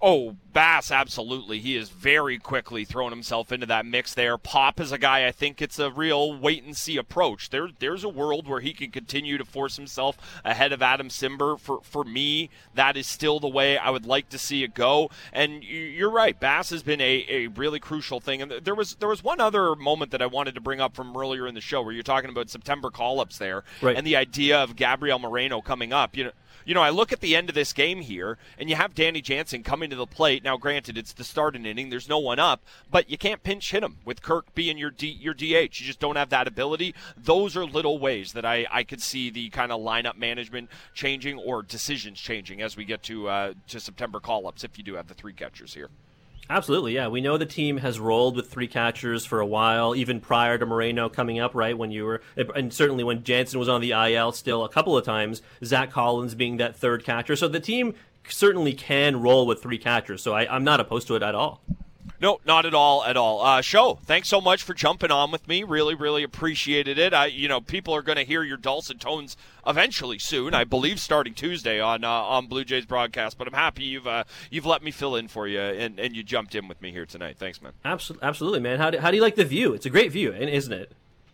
Oh, 0.02 0.36
Bass, 0.52 0.90
absolutely. 0.90 1.60
He 1.60 1.76
is 1.76 1.90
very 1.90 2.38
quickly 2.38 2.84
throwing 2.84 3.12
himself 3.12 3.52
into 3.52 3.66
that 3.66 3.84
mix 3.86 4.14
there. 4.14 4.38
Pop 4.38 4.80
is 4.80 4.92
a 4.92 4.98
guy 4.98 5.26
I 5.26 5.30
think 5.30 5.60
it's 5.60 5.78
a 5.78 5.90
real 5.90 6.36
wait 6.36 6.64
and 6.64 6.76
see 6.76 6.96
approach. 6.96 7.50
There, 7.50 7.68
there's 7.78 8.02
a 8.02 8.08
world 8.08 8.48
where 8.48 8.60
he 8.60 8.72
can 8.72 8.90
continue 8.90 9.36
to 9.38 9.44
force 9.44 9.76
himself 9.76 10.16
ahead 10.44 10.72
of 10.72 10.82
Adam 10.82 11.08
Cimber. 11.08 11.60
For 11.60 11.80
for 11.82 12.02
me, 12.02 12.50
that 12.74 12.96
is 12.96 13.06
still 13.06 13.38
the 13.38 13.48
way 13.48 13.78
I 13.78 13.90
would 13.90 14.06
like 14.06 14.28
to 14.30 14.38
see 14.38 14.64
it 14.64 14.74
go. 14.74 15.10
And 15.32 15.62
you're 15.62 16.10
right, 16.10 16.38
Bass 16.38 16.70
has 16.70 16.82
been 16.82 17.00
a, 17.00 17.26
a 17.28 17.46
really 17.48 17.78
crucial 17.78 18.20
thing. 18.20 18.42
And 18.42 18.52
there 18.62 18.74
was 18.74 18.96
there 18.96 19.08
was 19.08 19.22
one 19.22 19.40
other 19.40 19.76
moment 19.76 20.10
that 20.12 20.22
I 20.22 20.26
wanted 20.26 20.54
to 20.56 20.60
bring 20.60 20.80
up 20.80 20.96
from 20.96 21.16
earlier 21.16 21.46
in 21.46 21.54
the 21.54 21.60
show 21.60 21.82
where 21.82 21.92
you're 21.92 22.02
talking 22.02 22.30
about 22.30 22.50
September 22.50 22.90
call 22.90 23.20
ups 23.20 23.38
there, 23.38 23.64
right. 23.82 23.96
and 23.96 24.06
the 24.06 24.16
idea 24.16 24.58
of 24.58 24.76
Gabriel 24.76 25.18
Moreno 25.18 25.60
coming 25.60 25.92
up. 25.92 26.16
You 26.16 26.24
know 26.24 26.32
you 26.70 26.74
know, 26.74 26.82
I 26.82 26.90
look 26.90 27.12
at 27.12 27.18
the 27.18 27.34
end 27.34 27.48
of 27.48 27.56
this 27.56 27.72
game 27.72 28.00
here, 28.00 28.38
and 28.56 28.70
you 28.70 28.76
have 28.76 28.94
Danny 28.94 29.20
Jansen 29.20 29.64
coming 29.64 29.90
to 29.90 29.96
the 29.96 30.06
plate. 30.06 30.44
Now, 30.44 30.56
granted, 30.56 30.96
it's 30.96 31.12
the 31.12 31.24
starting 31.24 31.66
inning; 31.66 31.90
there's 31.90 32.08
no 32.08 32.20
one 32.20 32.38
up, 32.38 32.62
but 32.88 33.10
you 33.10 33.18
can't 33.18 33.42
pinch 33.42 33.72
hit 33.72 33.82
him 33.82 33.96
with 34.04 34.22
Kirk 34.22 34.54
being 34.54 34.78
your 34.78 34.92
D, 34.92 35.08
your 35.08 35.34
DH. 35.34 35.42
You 35.42 35.68
just 35.68 35.98
don't 35.98 36.14
have 36.14 36.30
that 36.30 36.46
ability. 36.46 36.94
Those 37.16 37.56
are 37.56 37.66
little 37.66 37.98
ways 37.98 38.34
that 38.34 38.44
I, 38.44 38.68
I 38.70 38.84
could 38.84 39.02
see 39.02 39.30
the 39.30 39.48
kind 39.50 39.72
of 39.72 39.80
lineup 39.80 40.16
management 40.16 40.70
changing 40.94 41.40
or 41.40 41.64
decisions 41.64 42.20
changing 42.20 42.62
as 42.62 42.76
we 42.76 42.84
get 42.84 43.02
to 43.02 43.28
uh, 43.28 43.54
to 43.66 43.80
September 43.80 44.20
call 44.20 44.46
ups. 44.46 44.62
If 44.62 44.78
you 44.78 44.84
do 44.84 44.94
have 44.94 45.08
the 45.08 45.14
three 45.14 45.32
catchers 45.32 45.74
here. 45.74 45.88
Absolutely, 46.50 46.96
yeah. 46.96 47.06
We 47.06 47.20
know 47.20 47.38
the 47.38 47.46
team 47.46 47.76
has 47.76 48.00
rolled 48.00 48.34
with 48.34 48.50
three 48.50 48.66
catchers 48.66 49.24
for 49.24 49.38
a 49.38 49.46
while, 49.46 49.94
even 49.94 50.20
prior 50.20 50.58
to 50.58 50.66
Moreno 50.66 51.08
coming 51.08 51.38
up, 51.38 51.54
right? 51.54 51.78
When 51.78 51.92
you 51.92 52.04
were, 52.04 52.22
and 52.56 52.74
certainly 52.74 53.04
when 53.04 53.22
Jansen 53.22 53.60
was 53.60 53.68
on 53.68 53.80
the 53.80 53.92
IL 53.92 54.32
still 54.32 54.64
a 54.64 54.68
couple 54.68 54.98
of 54.98 55.04
times, 55.04 55.42
Zach 55.64 55.92
Collins 55.92 56.34
being 56.34 56.56
that 56.56 56.76
third 56.76 57.04
catcher. 57.04 57.36
So 57.36 57.46
the 57.46 57.60
team 57.60 57.94
certainly 58.28 58.72
can 58.72 59.20
roll 59.22 59.46
with 59.46 59.62
three 59.62 59.78
catchers. 59.78 60.24
So 60.24 60.34
I, 60.34 60.52
I'm 60.52 60.64
not 60.64 60.80
opposed 60.80 61.06
to 61.06 61.14
it 61.14 61.22
at 61.22 61.36
all. 61.36 61.62
No, 62.20 62.38
not 62.44 62.66
at 62.66 62.74
all, 62.74 63.02
at 63.04 63.16
all. 63.16 63.42
Uh, 63.42 63.62
show, 63.62 63.98
thanks 64.04 64.28
so 64.28 64.42
much 64.42 64.62
for 64.62 64.74
jumping 64.74 65.10
on 65.10 65.30
with 65.30 65.48
me. 65.48 65.62
Really, 65.62 65.94
really 65.94 66.22
appreciated 66.22 66.98
it. 66.98 67.14
I, 67.14 67.26
you 67.26 67.48
know, 67.48 67.62
people 67.62 67.94
are 67.94 68.02
going 68.02 68.18
to 68.18 68.24
hear 68.24 68.42
your 68.42 68.58
dulcet 68.58 69.00
tones 69.00 69.38
eventually 69.66 70.18
soon. 70.18 70.52
I 70.52 70.64
believe 70.64 71.00
starting 71.00 71.32
Tuesday 71.32 71.80
on 71.80 72.04
uh, 72.04 72.10
on 72.10 72.46
Blue 72.46 72.64
Jays 72.64 72.84
broadcast. 72.84 73.38
But 73.38 73.48
I'm 73.48 73.54
happy 73.54 73.84
you've 73.84 74.06
uh, 74.06 74.24
you've 74.50 74.66
let 74.66 74.82
me 74.82 74.90
fill 74.90 75.16
in 75.16 75.28
for 75.28 75.48
you 75.48 75.60
and, 75.60 75.98
and 75.98 76.14
you 76.14 76.22
jumped 76.22 76.54
in 76.54 76.68
with 76.68 76.82
me 76.82 76.92
here 76.92 77.06
tonight. 77.06 77.36
Thanks, 77.38 77.62
man. 77.62 77.72
Absolutely, 77.84 78.26
absolutely, 78.26 78.60
man. 78.60 78.78
How 78.78 78.90
do, 78.90 78.98
how 78.98 79.10
do 79.10 79.16
you 79.16 79.22
like 79.22 79.36
the 79.36 79.44
view? 79.44 79.72
It's 79.72 79.86
a 79.86 79.90
great 79.90 80.12
view, 80.12 80.32
isn't 80.32 80.72
it? 80.72 80.92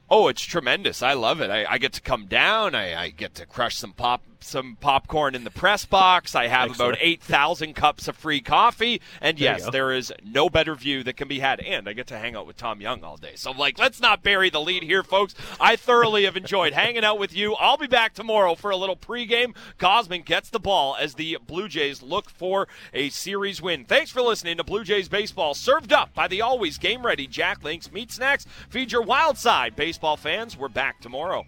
Oh, 0.09 0.29
it's 0.29 0.43
tremendous. 0.43 1.03
I 1.03 1.15
love 1.15 1.41
it. 1.41 1.51
I, 1.51 1.65
I 1.69 1.79
get 1.79 1.93
to 1.95 2.01
come 2.01 2.27
down. 2.27 2.77
I, 2.77 2.95
I, 2.95 3.11
get 3.11 3.35
to 3.37 3.47
crush 3.47 3.77
some 3.77 3.93
pop 3.93 4.23
some 4.47 4.77
popcorn 4.81 5.35
in 5.35 5.45
the 5.45 5.51
press 5.51 5.85
box. 5.85 6.35
I 6.35 6.47
have 6.47 6.71
Excellent. 6.71 6.95
about 6.95 7.03
8,000 7.03 7.75
cups 7.75 8.09
of 8.09 8.17
free 8.17 8.41
coffee. 8.41 9.01
And 9.21 9.39
there 9.39 9.59
yes, 9.59 9.71
there 9.71 9.93
is 9.93 10.13
no 10.25 10.49
better 10.49 10.75
view 10.75 11.03
that 11.05 11.17
can 11.17 11.29
be 11.29 11.41
had. 11.41 11.61
And 11.61 11.89
I 11.89 11.93
get 11.93 12.07
to 12.09 12.19
hang 12.19 12.37
out 12.37 12.47
with 12.47 12.57
Tom 12.57 12.81
Young 12.81 13.03
all 13.05 13.17
day. 13.17 13.33
So, 13.35 13.51
like, 13.51 13.79
let's 13.79 14.01
not 14.01 14.23
bury 14.23 14.51
the 14.51 14.61
lead 14.61 14.83
here, 14.83 15.03
folks. 15.03 15.35
I 15.61 15.77
thoroughly 15.77 16.25
have 16.25 16.37
enjoyed 16.37 16.73
hanging 16.73 17.05
out 17.05 17.19
with 17.19 17.35
you. 17.35 17.55
I'll 17.55 17.77
be 17.77 17.87
back 17.87 18.15
tomorrow 18.15 18.55
for 18.55 18.71
a 18.71 18.77
little 18.77 18.97
pregame. 18.97 19.55
Gausman 19.79 20.25
gets 20.25 20.51
the 20.51 20.61
ball 20.61 20.97
as 20.99 21.15
the 21.15 21.39
Blue 21.47 21.69
Jays 21.69 22.03
look 22.03 22.31
for 22.31 22.69
a 22.93 23.09
series 23.11 23.61
win. 23.61 23.85
Thanks 23.85 24.11
for 24.11 24.23
listening 24.23 24.57
to 24.57 24.65
Blue 24.65 24.85
Jays 24.85 25.09
Baseball, 25.09 25.55
served 25.55 25.93
up 25.93 26.15
by 26.15 26.29
the 26.29 26.43
always 26.43 26.79
game 26.79 27.05
ready 27.05 27.27
Jack 27.27 27.63
Links 27.65 27.91
Meat 27.93 28.11
Snacks. 28.13 28.47
Feed 28.69 28.93
your 28.93 29.03
wild 29.03 29.39
side, 29.39 29.77
baseball 29.77 30.17
fans. 30.17 30.57
We're 30.57 30.69
back 30.69 31.01
tomorrow. 31.01 31.45